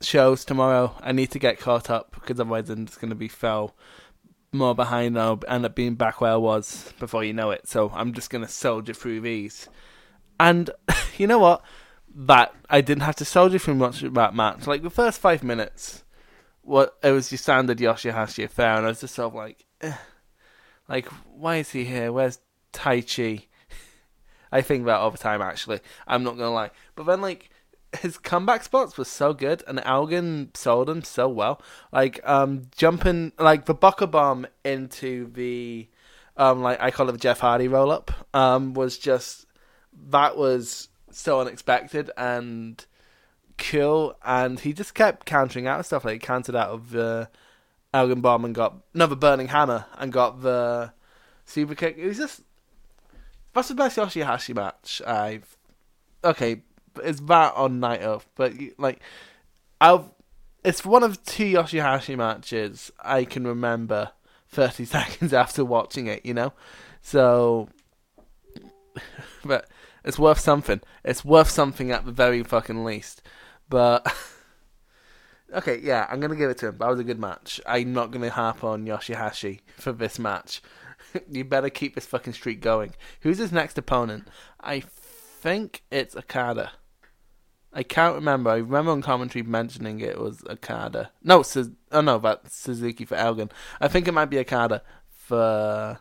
shows 0.00 0.44
tomorrow. 0.44 0.94
I 1.00 1.12
need 1.12 1.30
to 1.32 1.38
get 1.38 1.58
caught 1.58 1.90
up 1.90 2.12
because 2.12 2.38
otherwise 2.38 2.70
I'm 2.70 2.86
just 2.86 3.00
gonna 3.00 3.14
be 3.14 3.28
fell 3.28 3.74
more 4.52 4.74
behind 4.74 5.18
I'll 5.18 5.40
end 5.46 5.64
up 5.66 5.74
being 5.74 5.94
back 5.94 6.20
where 6.20 6.32
I 6.32 6.36
was 6.36 6.92
before 6.98 7.24
you 7.24 7.32
know 7.32 7.50
it. 7.50 7.68
So 7.68 7.90
I'm 7.94 8.12
just 8.12 8.30
gonna 8.30 8.48
soldier 8.48 8.94
through 8.94 9.20
these, 9.20 9.68
and 10.40 10.70
you 11.18 11.26
know 11.26 11.38
what? 11.38 11.62
That 12.14 12.54
I 12.70 12.80
didn't 12.80 13.02
have 13.02 13.16
to 13.16 13.24
soldier 13.24 13.58
through 13.58 13.74
much 13.74 14.02
of 14.02 14.14
that 14.14 14.34
match. 14.34 14.66
Like 14.66 14.82
the 14.82 14.90
first 14.90 15.20
five 15.20 15.42
minutes 15.42 16.04
what 16.68 16.98
it 17.02 17.12
was 17.12 17.32
your 17.32 17.38
standard 17.38 17.78
Yoshihashi 17.78 18.44
affair, 18.44 18.76
and 18.76 18.84
I 18.84 18.90
was 18.90 19.00
just 19.00 19.14
sort 19.14 19.28
of 19.28 19.34
like, 19.34 19.64
like, 20.88 21.06
why 21.34 21.56
is 21.56 21.70
he 21.70 21.84
here? 21.84 22.12
Where's 22.12 22.38
Taichi? 22.74 23.46
I 24.52 24.60
think 24.60 24.84
that 24.84 24.98
all 24.98 25.10
the 25.10 25.18
time, 25.18 25.40
actually. 25.40 25.80
I'm 26.06 26.22
not 26.22 26.36
gonna 26.36 26.52
lie, 26.52 26.70
but 26.94 27.06
then 27.06 27.22
like 27.22 27.48
his 27.96 28.18
comeback 28.18 28.62
spots 28.62 28.98
were 28.98 29.04
so 29.04 29.32
good, 29.32 29.62
and 29.66 29.80
Elgin 29.84 30.50
sold 30.54 30.90
him 30.90 31.02
so 31.02 31.28
well. 31.28 31.60
Like 31.92 32.20
um, 32.24 32.62
jumping 32.76 33.32
like 33.38 33.64
the 33.64 33.74
buckle 33.74 34.06
bomb 34.06 34.46
into 34.64 35.30
the 35.32 35.88
um, 36.36 36.62
like 36.62 36.80
I 36.80 36.90
call 36.90 37.08
it 37.08 37.12
the 37.12 37.18
Jeff 37.18 37.40
Hardy 37.40 37.68
roll 37.68 37.90
up 37.90 38.12
um, 38.34 38.74
was 38.74 38.98
just 38.98 39.46
that 40.10 40.36
was 40.36 40.88
so 41.10 41.40
unexpected 41.40 42.10
and 42.16 42.84
cool, 43.56 44.14
and 44.24 44.60
he 44.60 44.72
just 44.72 44.94
kept 44.94 45.26
countering 45.26 45.66
out 45.66 45.80
of 45.80 45.86
stuff. 45.86 46.04
Like 46.04 46.14
he 46.14 46.18
countered 46.18 46.56
out 46.56 46.70
of 46.70 46.90
the 46.90 47.28
Elgin 47.92 48.20
bomb 48.20 48.44
and 48.44 48.54
got 48.54 48.76
another 48.94 49.16
burning 49.16 49.48
hammer 49.48 49.86
and 49.96 50.12
got 50.12 50.42
the 50.42 50.92
super 51.44 51.74
kick. 51.74 51.96
It 51.98 52.06
was 52.06 52.18
just 52.18 52.42
that's 53.54 53.68
the 53.68 53.74
best 53.74 53.96
Yoshihashi 53.96 54.54
match 54.54 55.02
I've. 55.06 55.56
Okay, 56.22 56.62
it's 57.02 57.20
that 57.20 57.54
on 57.54 57.80
Night 57.80 58.02
Of, 58.02 58.26
but 58.34 58.52
like, 58.78 59.00
I've. 59.80 60.04
It's 60.64 60.84
one 60.84 61.04
of 61.04 61.22
two 61.24 61.44
Yoshihashi 61.44 62.16
matches 62.16 62.90
I 63.00 63.24
can 63.24 63.46
remember 63.46 64.10
30 64.48 64.84
seconds 64.86 65.32
after 65.32 65.64
watching 65.64 66.06
it, 66.06 66.24
you 66.26 66.34
know? 66.34 66.52
So. 67.02 67.68
But 69.44 69.70
it's 70.04 70.18
worth 70.18 70.40
something. 70.40 70.80
It's 71.04 71.24
worth 71.24 71.48
something 71.48 71.92
at 71.92 72.04
the 72.04 72.12
very 72.12 72.42
fucking 72.42 72.84
least. 72.84 73.22
But. 73.68 74.06
Okay, 75.50 75.80
yeah, 75.82 76.06
I'm 76.10 76.20
gonna 76.20 76.36
give 76.36 76.50
it 76.50 76.58
to 76.58 76.68
him. 76.68 76.76
That 76.76 76.90
was 76.90 77.00
a 77.00 77.04
good 77.04 77.18
match. 77.18 77.58
I'm 77.64 77.94
not 77.94 78.10
gonna 78.10 78.28
harp 78.28 78.62
on 78.62 78.84
Yoshihashi 78.84 79.60
for 79.78 79.92
this 79.92 80.18
match. 80.18 80.60
you 81.30 81.44
better 81.44 81.70
keep 81.70 81.94
this 81.94 82.06
fucking 82.06 82.34
streak 82.34 82.60
going. 82.60 82.94
Who's 83.22 83.38
his 83.38 83.52
next 83.52 83.78
opponent? 83.78 84.28
I 84.60 84.80
think 84.80 85.84
it's 85.90 86.16
Okada. 86.16 86.72
I 87.72 87.82
can't 87.82 88.14
remember. 88.14 88.50
I 88.50 88.56
remember 88.56 88.92
on 88.92 89.02
commentary 89.02 89.42
mentioning 89.42 90.00
it 90.00 90.18
was 90.18 90.42
Okada. 90.48 91.10
No, 91.22 91.42
Su- 91.42 91.76
oh 91.92 92.00
no, 92.00 92.18
that's 92.18 92.56
Suzuki 92.56 93.04
for 93.04 93.14
Elgin. 93.14 93.50
I 93.80 93.88
think 93.88 94.08
it 94.08 94.12
might 94.12 94.30
be 94.30 94.38
Okada 94.38 94.82
for 95.10 95.98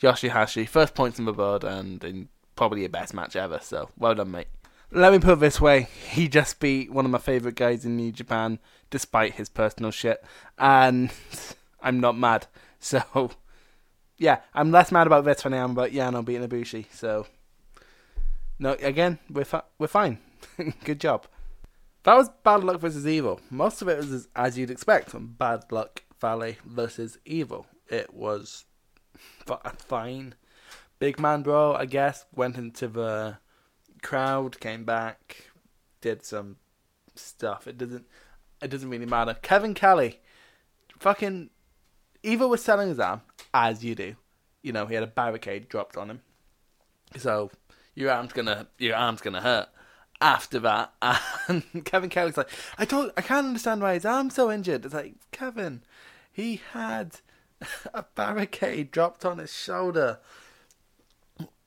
Yoshihashi. 0.00 0.66
First 0.66 0.94
points 0.94 1.18
on 1.18 1.26
the 1.26 1.32
board 1.32 1.62
and 1.64 2.02
in 2.02 2.28
probably 2.56 2.84
a 2.84 2.88
best 2.88 3.14
match 3.14 3.36
ever. 3.36 3.58
So 3.62 3.90
well 3.98 4.14
done, 4.14 4.30
mate. 4.30 4.48
Let 4.92 5.12
me 5.12 5.18
put 5.18 5.34
it 5.34 5.40
this 5.40 5.60
way: 5.60 5.88
he 6.10 6.26
just 6.26 6.58
beat 6.58 6.90
one 6.92 7.04
of 7.04 7.10
my 7.10 7.18
favorite 7.18 7.54
guys 7.54 7.84
in 7.84 7.96
New 7.96 8.12
Japan, 8.12 8.58
despite 8.90 9.34
his 9.34 9.48
personal 9.48 9.90
shit, 9.90 10.24
and 10.58 11.10
I'm 11.82 12.00
not 12.00 12.18
mad. 12.18 12.46
So, 12.80 13.30
yeah, 14.18 14.40
I'm 14.54 14.72
less 14.72 14.90
mad 14.90 15.06
about 15.06 15.24
this 15.24 15.42
than 15.42 15.54
I 15.54 15.58
am 15.58 15.72
about 15.72 15.90
Yano 15.90 16.24
beating 16.24 16.48
Ibushi. 16.48 16.86
So, 16.92 17.26
no, 18.58 18.72
again, 18.72 19.18
we're 19.30 19.44
fi- 19.44 19.62
we're 19.78 19.86
fine. 19.86 20.18
Good 20.84 21.00
job. 21.00 21.26
That 22.04 22.16
was 22.16 22.30
Bad 22.42 22.64
Luck 22.64 22.80
versus 22.80 23.06
Evil. 23.06 23.40
Most 23.50 23.82
of 23.82 23.88
it 23.88 23.98
was 23.98 24.28
as, 24.34 24.58
you'd 24.58 24.70
expect 24.70 25.10
from 25.10 25.34
Bad 25.38 25.64
Luck 25.70 26.02
Fale 26.18 26.54
versus 26.64 27.18
Evil. 27.26 27.66
It 27.88 28.14
was 28.14 28.64
fine. 29.78 30.34
Big 30.98 31.18
Man 31.18 31.42
Bro, 31.42 31.74
I 31.74 31.84
guess, 31.86 32.24
went 32.34 32.56
into 32.56 32.88
the 32.88 33.38
crowd, 34.02 34.60
came 34.60 34.84
back, 34.84 35.50
did 36.00 36.24
some 36.24 36.56
stuff. 37.16 37.66
It 37.66 37.76
doesn't 37.76 38.06
it 38.62 38.70
doesn't 38.70 38.90
really 38.90 39.06
matter. 39.06 39.34
Kevin 39.34 39.74
Kelly, 39.74 40.20
fucking 40.98 41.50
Evil 42.22 42.50
was 42.50 42.62
selling 42.62 42.88
his 42.88 43.00
arm, 43.00 43.22
as 43.54 43.82
you 43.82 43.94
do. 43.94 44.14
You 44.62 44.72
know, 44.72 44.86
he 44.86 44.94
had 44.94 45.02
a 45.02 45.06
barricade 45.06 45.68
dropped 45.68 45.96
on 45.96 46.10
him. 46.10 46.20
So 47.16 47.50
your 47.94 48.10
arm's 48.10 48.32
gonna 48.32 48.68
your 48.78 48.96
arm's 48.96 49.20
gonna 49.20 49.40
hurt 49.40 49.68
after 50.20 50.58
that. 50.60 50.92
And 51.48 51.84
Kevin 51.84 52.10
Kelly's 52.10 52.36
like, 52.36 52.50
I 52.78 52.84
don't 52.84 53.12
I 53.16 53.22
can't 53.22 53.46
understand 53.46 53.82
why 53.82 53.94
his 53.94 54.04
arm's 54.04 54.34
so 54.34 54.50
injured. 54.50 54.84
It's 54.84 54.94
like, 54.94 55.14
Kevin, 55.32 55.82
he 56.32 56.60
had 56.72 57.20
a 57.94 58.04
barricade 58.14 58.90
dropped 58.90 59.24
on 59.24 59.38
his 59.38 59.52
shoulder. 59.52 60.20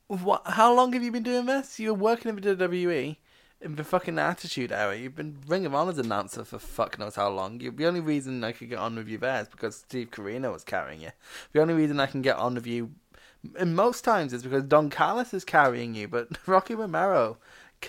What? 0.08 0.44
How 0.46 0.74
long 0.74 0.94
have 0.94 1.04
you 1.04 1.12
been 1.12 1.24
doing 1.24 1.48
this? 1.48 1.80
You 1.80 1.90
were 1.90 2.00
working 2.00 2.30
in 2.30 2.36
the 2.36 2.56
WWE 2.56 3.18
in 3.64 3.76
the 3.76 3.84
fucking 3.84 4.20
Attitude 4.20 4.72
Era. 4.72 4.96
You've 4.96 5.16
been 5.16 5.40
Ring 5.48 5.66
of 5.66 5.74
Honor's 5.74 5.98
announcer 5.98 6.44
for 6.44 6.60
fuck 6.60 7.00
knows 7.00 7.16
how 7.16 7.30
long. 7.30 7.60
You, 7.60 7.72
the 7.72 7.88
only 7.88 8.02
reason 8.02 8.44
I 8.44 8.52
could 8.52 8.70
get 8.70 8.80
on 8.80 8.96
with 8.96 9.08
you 9.08 9.18
there 9.18 9.42
is 9.42 9.48
because 9.48 9.78
Steve 9.78 10.12
Corino 10.12 10.52
was 10.52 10.64
carrying 10.64 11.02
you. 11.02 11.12
The 11.54 11.62
only 11.62 11.74
reason 11.74 12.00
I 12.00 12.06
can 12.06 12.22
get 12.22 12.36
on 12.36 12.56
with 12.56 12.68
you, 12.68 12.92
in 13.58 13.74
most 13.74 14.04
times, 14.04 14.34
is 14.34 14.44
because 14.44 14.64
Don 14.64 14.90
Callis 14.90 15.34
is 15.34 15.46
carrying 15.46 15.96
you, 15.96 16.08
but 16.08 16.28
Rocky 16.48 16.76
Romero 16.76 17.38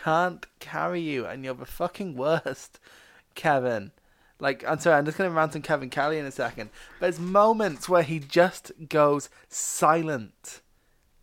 can't 0.02 0.46
carry 0.58 1.00
you, 1.00 1.24
and 1.26 1.44
you're 1.44 1.54
the 1.54 1.66
fucking 1.66 2.16
worst, 2.16 2.80
Kevin. 3.34 3.92
Like, 4.40 4.64
I'm 4.66 4.78
sorry, 4.80 4.96
I'm 4.96 5.04
just 5.04 5.16
going 5.16 5.30
to 5.30 5.36
rant 5.36 5.54
on 5.54 5.62
Kevin 5.62 5.90
Kelly 5.90 6.18
in 6.18 6.26
a 6.26 6.30
second. 6.30 6.70
But 6.98 7.06
There's 7.06 7.20
moments 7.20 7.88
where 7.88 8.02
he 8.02 8.18
just 8.18 8.72
goes 8.88 9.30
silent 9.48 10.60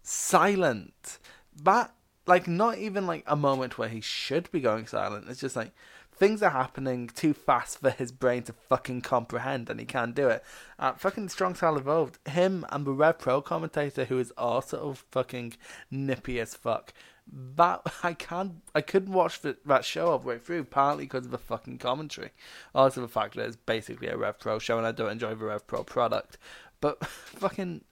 silent. 0.03 1.19
That 1.63 1.93
like 2.27 2.47
not 2.47 2.77
even 2.77 3.07
like 3.07 3.23
a 3.25 3.35
moment 3.35 3.77
where 3.77 3.89
he 3.89 4.01
should 4.01 4.51
be 4.51 4.59
going 4.59 4.87
silent. 4.87 5.27
It's 5.29 5.39
just 5.39 5.55
like 5.55 5.71
things 6.13 6.43
are 6.43 6.51
happening 6.51 7.07
too 7.07 7.33
fast 7.33 7.79
for 7.79 7.89
his 7.89 8.11
brain 8.11 8.43
to 8.43 8.53
fucking 8.53 9.01
comprehend, 9.01 9.69
and 9.69 9.79
he 9.79 9.85
can't 9.85 10.15
do 10.15 10.27
it. 10.27 10.43
Uh, 10.77 10.93
fucking 10.93 11.29
Strong 11.29 11.55
Style 11.55 11.77
Evolved, 11.77 12.19
him 12.27 12.65
and 12.69 12.85
the 12.85 12.91
Rev 12.91 13.17
Pro 13.17 13.41
commentator, 13.41 14.05
who 14.05 14.19
is 14.19 14.31
also 14.37 14.95
fucking 15.11 15.53
nippy 15.89 16.39
as 16.39 16.55
fuck. 16.55 16.93
That 17.31 17.81
I 18.03 18.13
can't, 18.13 18.55
I 18.75 18.81
couldn't 18.81 19.13
watch 19.13 19.41
the, 19.41 19.57
that 19.65 19.85
show 19.85 20.07
all 20.07 20.19
the 20.19 20.27
way 20.27 20.37
through, 20.37 20.65
partly 20.65 21.05
because 21.05 21.25
of 21.25 21.31
the 21.31 21.37
fucking 21.37 21.77
commentary, 21.77 22.31
also 22.75 23.01
the 23.01 23.07
fact 23.07 23.35
that 23.35 23.45
it's 23.45 23.55
basically 23.55 24.07
a 24.07 24.17
Rev 24.17 24.39
Pro 24.39 24.59
show, 24.59 24.77
and 24.77 24.87
I 24.87 24.91
don't 24.91 25.11
enjoy 25.11 25.35
the 25.35 25.45
Rev 25.45 25.65
Pro 25.67 25.83
product. 25.83 26.37
But 26.79 27.05
fucking 27.05 27.83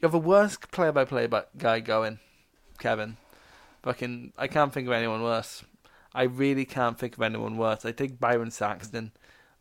you're 0.00 0.10
the 0.10 0.18
worst 0.18 0.70
play 0.70 0.90
by 0.90 1.04
play 1.04 1.28
guy 1.56 1.80
going, 1.80 2.18
Kevin. 2.78 3.16
Fucking, 3.82 4.32
I 4.36 4.46
can't 4.46 4.72
think 4.72 4.86
of 4.88 4.92
anyone 4.92 5.22
worse. 5.22 5.64
I 6.14 6.24
really 6.24 6.64
can't 6.64 6.98
think 6.98 7.16
of 7.16 7.22
anyone 7.22 7.56
worse. 7.56 7.84
I 7.84 7.92
take 7.92 8.20
Byron 8.20 8.50
Saxton 8.50 9.12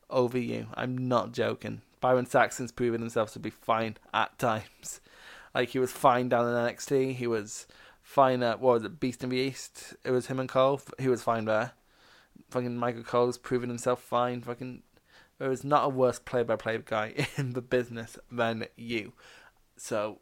over 0.10 0.38
you. 0.38 0.68
I'm 0.74 1.08
not 1.08 1.32
joking. 1.32 1.82
Byron 2.02 2.26
Saxton's 2.26 2.72
proven 2.72 3.02
himself 3.02 3.32
to 3.34 3.40
be 3.40 3.50
fine 3.50 3.98
at 4.14 4.38
times. 4.40 5.00
Like 5.54 5.70
he 5.70 5.80
was 5.80 5.92
fine 5.92 6.30
down 6.30 6.48
in 6.48 6.54
NXT. 6.54 7.16
He 7.16 7.28
was 7.28 7.66
fine 8.06 8.44
at 8.44 8.62
what 8.62 8.76
was 8.76 8.84
it, 8.84 9.00
Beast 9.00 9.24
in 9.24 9.30
the 9.30 9.38
East? 9.38 9.96
It 10.06 10.12
was 10.12 10.28
him 10.28 10.40
and 10.40 10.48
Cole. 10.48 10.80
He 11.00 11.10
was 11.10 11.24
fine 11.24 11.46
there. 11.46 11.72
Fucking 12.52 12.78
Michael 12.78 13.04
Cole's 13.04 13.38
proven 13.38 13.68
himself 13.68 14.00
fine. 14.02 14.42
Fucking 14.42 14.84
there 15.40 15.52
is 15.52 15.64
not 15.64 15.86
a 15.86 15.90
worse 15.90 16.20
play 16.20 16.44
by 16.44 16.56
play 16.56 16.80
guy 16.86 17.28
in 17.38 17.54
the 17.54 17.62
business 17.62 18.18
than 18.32 18.68
you. 18.78 19.14
So 19.76 20.20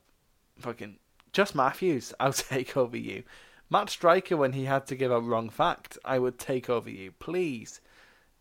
fucking 0.58 0.98
just 1.34 1.54
Matthews, 1.54 2.14
I'll 2.20 2.34
take 2.34 2.76
over 2.78 2.98
you. 2.98 3.24
Matt 3.70 3.90
Striker, 3.90 4.38
when 4.38 4.54
he 4.54 4.66
had 4.66 4.88
to 4.88 4.96
give 4.96 5.12
a 5.12 5.20
wrong 5.20 5.50
fact, 5.50 5.98
I 6.06 6.20
would 6.20 6.40
take 6.40 6.70
over 6.70 6.90
you. 6.90 7.12
Please, 7.12 7.82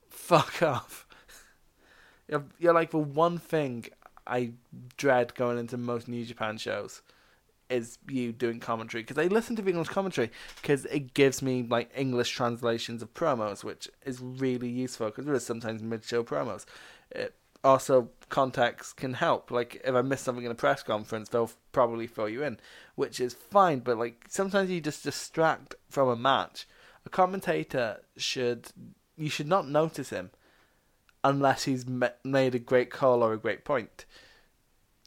fuck 0.08 0.62
off. 0.62 1.06
You're 2.58 2.74
like 2.74 2.92
the 2.92 2.98
one 2.98 3.38
thing 3.38 3.86
I 4.26 4.52
dread 4.96 5.34
going 5.34 5.58
into 5.58 5.76
most 5.76 6.06
New 6.06 6.24
Japan 6.24 6.58
shows 6.58 7.02
is 7.72 7.98
you 8.08 8.32
doing 8.32 8.60
commentary 8.60 9.02
because 9.02 9.18
I 9.18 9.26
listen 9.28 9.56
to 9.56 9.66
English 9.66 9.88
commentary 9.88 10.30
because 10.60 10.84
it 10.86 11.14
gives 11.14 11.40
me 11.40 11.66
like 11.68 11.90
English 11.96 12.30
translations 12.30 13.02
of 13.02 13.14
promos, 13.14 13.64
which 13.64 13.88
is 14.04 14.20
really 14.20 14.68
useful 14.68 15.06
because 15.06 15.24
there 15.24 15.34
is 15.34 15.46
sometimes 15.46 15.82
mid-show 15.82 16.22
promos. 16.22 16.66
It, 17.10 17.34
also 17.64 18.10
contacts 18.28 18.92
can 18.92 19.14
help. 19.14 19.50
Like 19.50 19.80
if 19.84 19.94
I 19.94 20.02
miss 20.02 20.20
something 20.20 20.44
in 20.44 20.50
a 20.50 20.56
press 20.56 20.82
conference, 20.82 21.28
they'll 21.28 21.50
probably 21.72 22.06
fill 22.06 22.28
you 22.28 22.42
in, 22.42 22.58
which 22.94 23.20
is 23.20 23.34
fine. 23.34 23.80
But 23.80 23.98
like 23.98 24.26
sometimes 24.28 24.70
you 24.70 24.80
just 24.80 25.04
distract 25.04 25.74
from 25.88 26.08
a 26.08 26.16
match. 26.16 26.66
A 27.06 27.08
commentator 27.08 28.00
should 28.16 28.68
you 29.16 29.30
should 29.30 29.48
not 29.48 29.68
notice 29.68 30.10
him 30.10 30.30
unless 31.24 31.64
he's 31.64 31.86
made 32.24 32.54
a 32.54 32.58
great 32.58 32.90
call 32.90 33.22
or 33.22 33.32
a 33.32 33.38
great 33.38 33.64
point. 33.64 34.04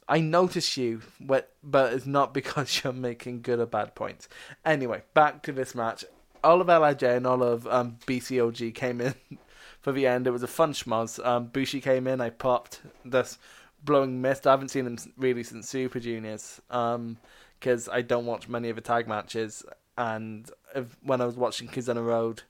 I 0.08 0.20
notice 0.20 0.76
you, 0.76 1.02
but 1.20 1.52
it's 1.64 2.06
not 2.06 2.34
because 2.34 2.82
you're 2.82 2.92
making 2.92 3.42
good 3.42 3.60
or 3.60 3.66
bad 3.66 3.94
points. 3.94 4.28
Anyway, 4.64 5.02
back 5.14 5.42
to 5.44 5.52
this 5.52 5.74
match. 5.74 6.04
All 6.44 6.60
of 6.60 6.68
Lij 6.68 7.02
and 7.02 7.26
all 7.26 7.42
of 7.42 7.66
um, 7.66 7.98
BCOG 8.06 8.74
came 8.74 9.00
in 9.00 9.14
for 9.80 9.92
the 9.92 10.06
end. 10.06 10.26
It 10.26 10.30
was 10.30 10.42
a 10.42 10.48
fun 10.48 10.72
schmoz. 10.72 11.24
Um, 11.24 11.46
Bushi 11.46 11.80
came 11.80 12.06
in, 12.06 12.20
I 12.20 12.30
popped 12.30 12.82
this 13.04 13.38
blowing 13.82 14.20
mist. 14.20 14.46
I 14.46 14.52
haven't 14.52 14.68
seen 14.68 14.86
him 14.86 14.98
really 15.16 15.42
since 15.42 15.68
Super 15.68 15.98
Juniors 15.98 16.60
because 16.68 17.88
um, 17.88 17.94
I 17.94 18.02
don't 18.02 18.26
watch 18.26 18.48
many 18.48 18.68
of 18.68 18.76
the 18.76 18.82
tag 18.82 19.08
matches. 19.08 19.64
And 19.98 20.48
if, 20.74 20.96
when 21.02 21.20
I 21.20 21.26
was 21.26 21.36
watching 21.36 21.68
Kizuna 21.68 22.04
Road, 22.04 22.42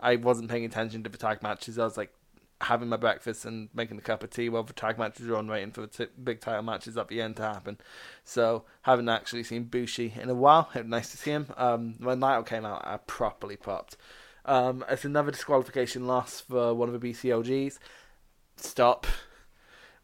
I 0.00 0.16
wasn't 0.16 0.50
paying 0.50 0.64
attention 0.64 1.02
to 1.04 1.10
the 1.10 1.18
tag 1.18 1.42
matches. 1.42 1.78
I 1.78 1.84
was 1.84 1.96
like 1.96 2.12
having 2.62 2.88
my 2.88 2.96
breakfast 2.96 3.44
and 3.44 3.68
making 3.74 3.98
a 3.98 4.02
cup 4.02 4.22
of 4.22 4.30
tea 4.30 4.48
while 4.48 4.62
the 4.62 4.72
tag 4.72 4.98
matches 4.98 5.28
are 5.28 5.36
on, 5.36 5.46
waiting 5.46 5.72
for 5.72 5.82
the 5.82 5.86
t- 5.86 6.06
big 6.22 6.40
title 6.40 6.62
matches 6.62 6.96
at 6.96 7.08
the 7.08 7.20
end 7.20 7.36
to 7.36 7.42
happen. 7.42 7.78
So, 8.24 8.64
haven't 8.82 9.08
actually 9.08 9.44
seen 9.44 9.64
Bushi 9.64 10.14
in 10.20 10.30
a 10.30 10.34
while. 10.34 10.70
It 10.74 10.80
was 10.80 10.88
nice 10.88 11.10
to 11.10 11.16
see 11.16 11.32
him. 11.32 11.48
Um, 11.56 11.94
when 11.98 12.20
Naito 12.20 12.46
came 12.46 12.64
out, 12.64 12.86
I 12.86 12.96
properly 12.96 13.56
popped. 13.56 13.96
Um, 14.46 14.84
it's 14.88 15.04
another 15.04 15.32
disqualification 15.32 16.06
loss 16.06 16.40
for 16.40 16.72
one 16.72 16.88
of 16.88 16.98
the 16.98 17.12
BCOGs. 17.12 17.78
Stop. 18.56 19.06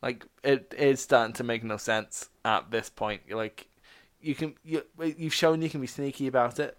Like 0.02 0.26
it 0.42 0.74
is 0.76 1.00
starting 1.00 1.32
to 1.34 1.44
make 1.44 1.62
no 1.62 1.76
sense 1.76 2.28
at 2.44 2.70
this 2.72 2.90
point. 2.90 3.22
Like, 3.30 3.68
you 4.20 4.34
can 4.34 4.54
you 4.64 4.82
you've 5.00 5.32
shown 5.32 5.62
you 5.62 5.70
can 5.70 5.80
be 5.80 5.86
sneaky 5.86 6.26
about 6.26 6.58
it. 6.58 6.76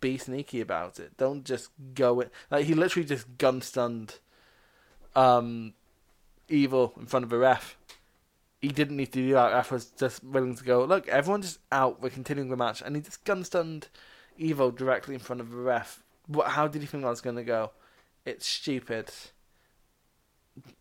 Be 0.00 0.16
sneaky 0.16 0.62
about 0.62 0.98
it. 0.98 1.16
Don't 1.18 1.44
just 1.44 1.68
go 1.94 2.20
it. 2.20 2.32
Like 2.50 2.64
he 2.64 2.74
literally 2.74 3.06
just 3.06 3.36
gun 3.36 3.60
stunned, 3.60 4.20
um, 5.14 5.74
evil 6.48 6.92
in 6.98 7.06
front 7.06 7.24
of 7.24 7.32
a 7.32 7.38
ref. 7.38 7.76
he 8.60 8.68
didn't 8.68 8.96
need 8.96 9.12
to 9.12 9.20
do 9.20 9.32
that. 9.32 9.52
Ref 9.52 9.70
was 9.70 9.86
just 9.86 10.22
willing 10.22 10.54
to 10.54 10.64
go, 10.64 10.84
look, 10.84 11.08
everyone's 11.08 11.46
just 11.46 11.60
out. 11.70 12.00
We're 12.00 12.10
continuing 12.10 12.50
the 12.50 12.56
match, 12.56 12.82
and 12.82 12.94
he 12.96 13.02
just 13.02 13.24
gun 13.24 13.44
stunned 13.44 13.88
Evo 14.38 14.74
directly 14.74 15.14
in 15.14 15.20
front 15.20 15.40
of 15.40 15.52
a 15.52 15.56
ref. 15.56 16.02
What? 16.26 16.48
How 16.48 16.68
did 16.68 16.82
he 16.82 16.86
think 16.86 17.02
that 17.02 17.10
was 17.10 17.20
going 17.20 17.36
to 17.36 17.44
go? 17.44 17.72
It's 18.24 18.46
stupid. 18.46 19.10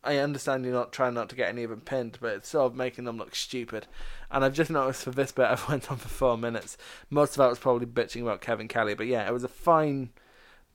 I 0.03 0.17
understand 0.17 0.65
you're 0.65 0.73
not 0.73 0.91
trying 0.91 1.13
not 1.13 1.29
to 1.29 1.35
get 1.35 1.49
any 1.49 1.63
of 1.63 1.69
them 1.69 1.81
pinned, 1.81 2.17
but 2.19 2.33
it's 2.33 2.49
sort 2.49 2.71
of 2.71 2.77
making 2.77 3.05
them 3.05 3.17
look 3.17 3.35
stupid. 3.35 3.87
And 4.29 4.43
I've 4.43 4.53
just 4.53 4.69
noticed 4.69 5.03
for 5.03 5.11
this 5.11 5.31
bit, 5.31 5.45
I've 5.49 5.67
went 5.67 5.89
on 5.89 5.97
for 5.97 6.09
four 6.09 6.37
minutes. 6.37 6.77
Most 7.09 7.31
of 7.31 7.37
that 7.37 7.49
was 7.49 7.59
probably 7.59 7.85
bitching 7.85 8.21
about 8.21 8.41
Kevin 8.41 8.67
Kelly, 8.67 8.93
but 8.93 9.07
yeah, 9.07 9.27
it 9.27 9.33
was 9.33 9.43
a 9.43 9.49
fine 9.49 10.09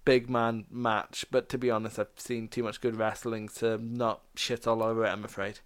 big 0.06 0.30
man 0.30 0.64
match. 0.70 1.26
But 1.30 1.50
to 1.50 1.58
be 1.58 1.70
honest, 1.70 1.98
I've 1.98 2.08
seen 2.16 2.48
too 2.48 2.62
much 2.62 2.80
good 2.80 2.96
wrestling 2.96 3.48
to 3.56 3.76
not 3.76 4.22
shit 4.34 4.66
all 4.66 4.82
over 4.82 5.04
it. 5.04 5.10
I'm 5.10 5.24
afraid. 5.24 5.60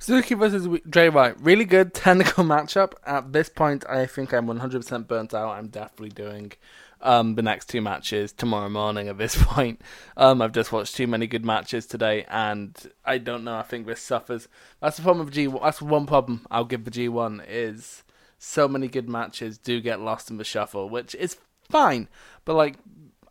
Suzuki 0.00 0.34
versus 0.34 0.68
Jay 0.90 1.08
White, 1.08 1.40
really 1.40 1.64
good 1.64 1.94
technical 2.04 2.42
matchup. 2.42 2.94
At 3.06 3.32
this 3.32 3.48
point, 3.48 3.84
I 3.88 4.06
think 4.06 4.32
I'm 4.32 4.46
100% 4.46 5.06
burnt 5.06 5.32
out. 5.32 5.50
I'm 5.50 5.68
definitely 5.68 6.10
doing 6.10 6.52
um, 7.00 7.36
the 7.36 7.42
next 7.42 7.68
two 7.68 7.80
matches 7.80 8.32
tomorrow 8.32 8.68
morning. 8.68 9.08
At 9.08 9.18
this 9.18 9.36
point, 9.42 9.80
um, 10.16 10.42
I've 10.42 10.52
just 10.52 10.72
watched 10.72 10.96
too 10.96 11.06
many 11.06 11.26
good 11.26 11.44
matches 11.44 11.86
today, 11.86 12.24
and 12.28 12.76
I 13.04 13.18
don't 13.18 13.44
know. 13.44 13.56
I 13.56 13.62
think 13.62 13.86
this 13.86 14.02
suffers. 14.02 14.48
That's 14.80 14.96
the 14.96 15.02
problem 15.02 15.26
with 15.26 15.34
G. 15.34 15.46
That's 15.46 15.80
one 15.80 16.06
problem 16.06 16.46
I'll 16.50 16.64
give 16.64 16.84
the 16.84 16.90
G1 16.90 17.44
is 17.48 18.02
so 18.38 18.68
many 18.68 18.88
good 18.88 19.08
matches 19.08 19.58
do 19.58 19.80
get 19.80 20.00
lost 20.00 20.30
in 20.30 20.36
the 20.36 20.44
shuffle, 20.44 20.88
which 20.88 21.14
is 21.14 21.36
fine. 21.68 22.08
But 22.44 22.54
like 22.54 22.76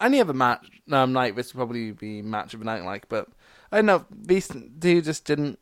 any 0.01 0.21
other 0.21 0.33
match 0.33 0.67
um, 0.91 1.13
night, 1.13 1.35
this 1.35 1.53
would 1.53 1.59
probably 1.59 1.91
be 1.91 2.21
match 2.21 2.53
of 2.53 2.59
the 2.59 2.65
night. 2.65 2.83
Like, 2.83 3.09
but 3.09 3.27
I 3.71 3.77
don't 3.77 3.85
know. 3.85 4.05
These 4.11 4.49
two 4.79 5.01
just 5.01 5.25
didn't 5.25 5.59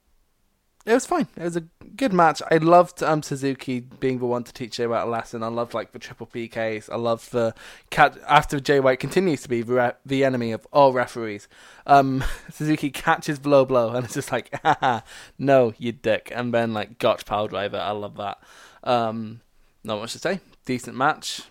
it 0.85 0.93
was 0.93 1.07
fine. 1.07 1.27
It 1.35 1.43
was 1.43 1.55
a 1.55 1.61
good 1.95 2.13
match. 2.13 2.43
I 2.51 2.57
loved 2.57 3.01
um, 3.01 3.23
Suzuki 3.23 3.79
being 3.79 4.19
the 4.19 4.27
one 4.27 4.43
to 4.43 4.53
teach 4.53 4.77
Jay 4.77 4.85
White 4.85 5.01
a 5.01 5.05
lesson. 5.05 5.41
I 5.41 5.47
loved 5.47 5.73
like 5.73 5.93
the 5.93 5.99
triple 5.99 6.27
PKs. 6.27 6.91
I 6.91 6.95
loved 6.95 7.31
the 7.31 7.55
cat 7.89 8.19
after 8.27 8.59
Jay 8.59 8.79
White 8.79 8.99
continues 8.99 9.41
to 9.41 9.49
be 9.49 9.63
the, 9.63 9.73
re- 9.73 9.93
the 10.05 10.23
enemy 10.23 10.51
of 10.51 10.67
all 10.71 10.93
referees. 10.93 11.47
Um, 11.87 12.23
Suzuki 12.51 12.91
catches 12.91 13.39
blow 13.39 13.65
blow 13.65 13.95
and 13.95 14.05
it's 14.05 14.13
just 14.13 14.31
like, 14.31 14.53
Haha, 14.63 15.01
no, 15.39 15.73
you 15.79 15.91
dick. 15.91 16.31
And 16.33 16.53
then 16.53 16.75
like 16.75 16.99
Gotch 16.99 17.25
piledriver. 17.25 17.79
I 17.79 17.91
love 17.91 18.17
that. 18.17 18.37
Um, 18.83 19.41
not 19.83 19.99
much 19.99 20.13
to 20.13 20.19
say. 20.19 20.39
Decent 20.65 20.95
match. 20.95 21.41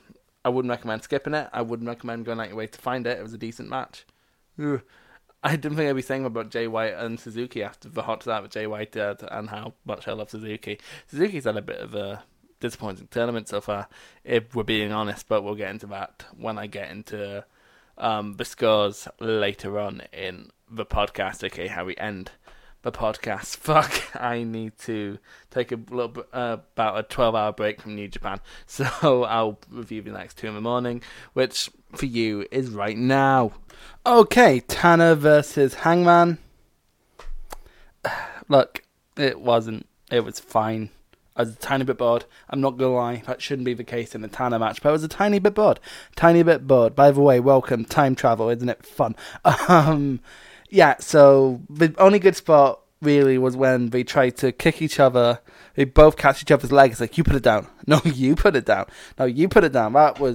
I 0.45 0.51
wouldn't 0.51 0.71
recommend 0.71 1.03
skipping 1.03 1.35
it. 1.35 1.49
I 1.53 1.63
wouldn't 1.63 1.89
recommend 1.89 2.27
going 2.27 2.41
out 2.41 2.49
your 2.49 2.57
way 2.57 2.67
to 2.67 2.81
find 2.81 3.07
it. 3.07 3.19
It 3.19 3.23
was 3.23 3.33
a 3.33 3.39
decent 3.39 3.69
match. 3.69 4.05
Ugh. 4.63 4.83
I 5.43 5.57
didn't 5.57 5.77
think 5.77 5.91
I'd 5.91 5.97
be 5.97 6.03
saying 6.03 6.25
about 6.25 6.51
Jay 6.51 6.67
White 6.67 6.95
and 6.95 7.21
Suzuki 7.21 7.63
after 7.63 7.91
the 7.91 8.03
hot 8.03 8.23
start 8.23 8.43
with 8.43 8.53
Jay 8.53 8.67
White 8.67 8.93
did 8.93 9.23
and 9.31 9.51
how 9.51 9.75
much 9.85 10.09
I 10.09 10.13
love 10.13 10.31
Suzuki. 10.31 10.79
Suzuki's 11.07 11.45
had 11.45 11.59
a 11.59 11.63
bit 11.63 11.81
of 11.81 11.95
a 11.95 12.25
disappointing 12.61 13.09
tournament 13.11 13.49
so 13.49 13.61
far, 13.61 13.89
if 14.25 14.55
we're 14.55 14.63
being 14.63 14.91
honest, 14.91 15.29
but 15.29 15.43
we'll 15.43 15.55
get 15.55 15.71
into 15.71 15.87
that 15.89 16.25
when 16.35 16.57
I 16.57 16.67
get 16.67 16.91
into 16.91 17.45
um, 17.99 18.37
the 18.37 18.45
scores 18.47 19.07
later 19.21 19.79
on 19.79 20.03
in 20.15 20.51
the 20.71 20.87
podcast, 20.87 21.45
okay, 21.45 21.67
how 21.67 21.85
we 21.85 21.95
end 21.97 22.31
the 22.85 22.93
podcast. 22.93 23.57
Fuck, 23.57 24.15
I 24.15 24.45
need 24.45 24.79
to 24.81 25.19
take 25.51 25.73
a 25.73 25.81
little 25.91 26.25
uh, 26.33 26.59
about 26.75 26.99
a 26.99 27.03
12 27.03 27.35
hour 27.35 27.53
break 27.53 27.83
from 27.83 27.97
New 27.97 28.07
Japan. 28.07 28.41
So 28.67 29.25
I'll 29.25 29.59
review 29.71 30.03
the 30.03 30.13
next 30.13 30.39
two 30.39 30.47
in 30.47 30.55
the 30.55 30.61
morning, 30.61 31.03
which 31.33 31.71
for 31.95 32.07
you 32.07 32.47
is 32.51 32.71
right 32.71 32.97
now. 32.97 33.53
Okay, 34.05 34.61
Tana 34.61 35.15
versus 35.15 35.75
Hangman. 35.75 36.39
Look, 38.49 38.85
it 39.17 39.41
wasn't. 39.41 39.87
It 40.11 40.21
was 40.21 40.41
fine. 40.41 40.91
I 41.37 41.43
was 41.43 41.55
a 41.55 41.57
tiny 41.57 41.85
bit 41.85 41.99
bored. 41.99 42.27
I'm 42.49 42.61
not 42.61 42.77
gonna 42.77 42.95
lie, 42.95 43.23
that 43.27 43.43
shouldn't 43.43 43.67
be 43.67 43.75
the 43.75 43.85
case 43.85 44.15
in 44.15 44.23
a 44.23 44.29
Tana 44.29 44.59
match, 44.59 44.81
but 44.83 44.91
I 44.91 44.93
was 44.93 45.03
a 45.03 45.09
tiny 45.09 45.41
bit 45.41 45.55
bored. 45.55 45.81
Tiny 46.15 46.43
bit 46.43 46.67
bored. 46.67 46.95
By 46.95 47.11
the 47.11 47.21
way, 47.21 47.41
welcome, 47.41 47.85
time 47.85 48.15
travel, 48.15 48.49
isn't 48.51 48.69
it 48.69 48.85
fun? 48.85 49.17
Um, 49.69 50.21
yeah, 50.75 50.97
so 50.99 51.63
the 51.71 51.95
only 51.99 52.19
good 52.19 52.35
spot 52.35 52.81
really 53.01 53.39
was 53.39 53.57
when 53.57 53.91
they 53.91 54.03
tried 54.03 54.37
to 54.39 54.51
kick 54.51 54.83
each 54.83 54.99
other. 54.99 55.39
They 55.77 55.85
both 55.85 56.17
catch 56.17 56.43
each 56.43 56.51
other's 56.51 56.73
legs, 56.73 57.01
like, 57.01 57.17
you 57.17 57.23
put 57.23 57.37
it 57.37 57.45
down. 57.45 57.69
No, 57.87 58.01
you 58.03 58.35
put 58.35 58.57
it 58.57 58.65
down. 58.65 58.87
No, 59.19 59.27
you 59.27 59.47
put 59.47 59.63
it 59.63 59.73
down. 59.73 59.93
That 59.93 60.19
was 60.19 60.33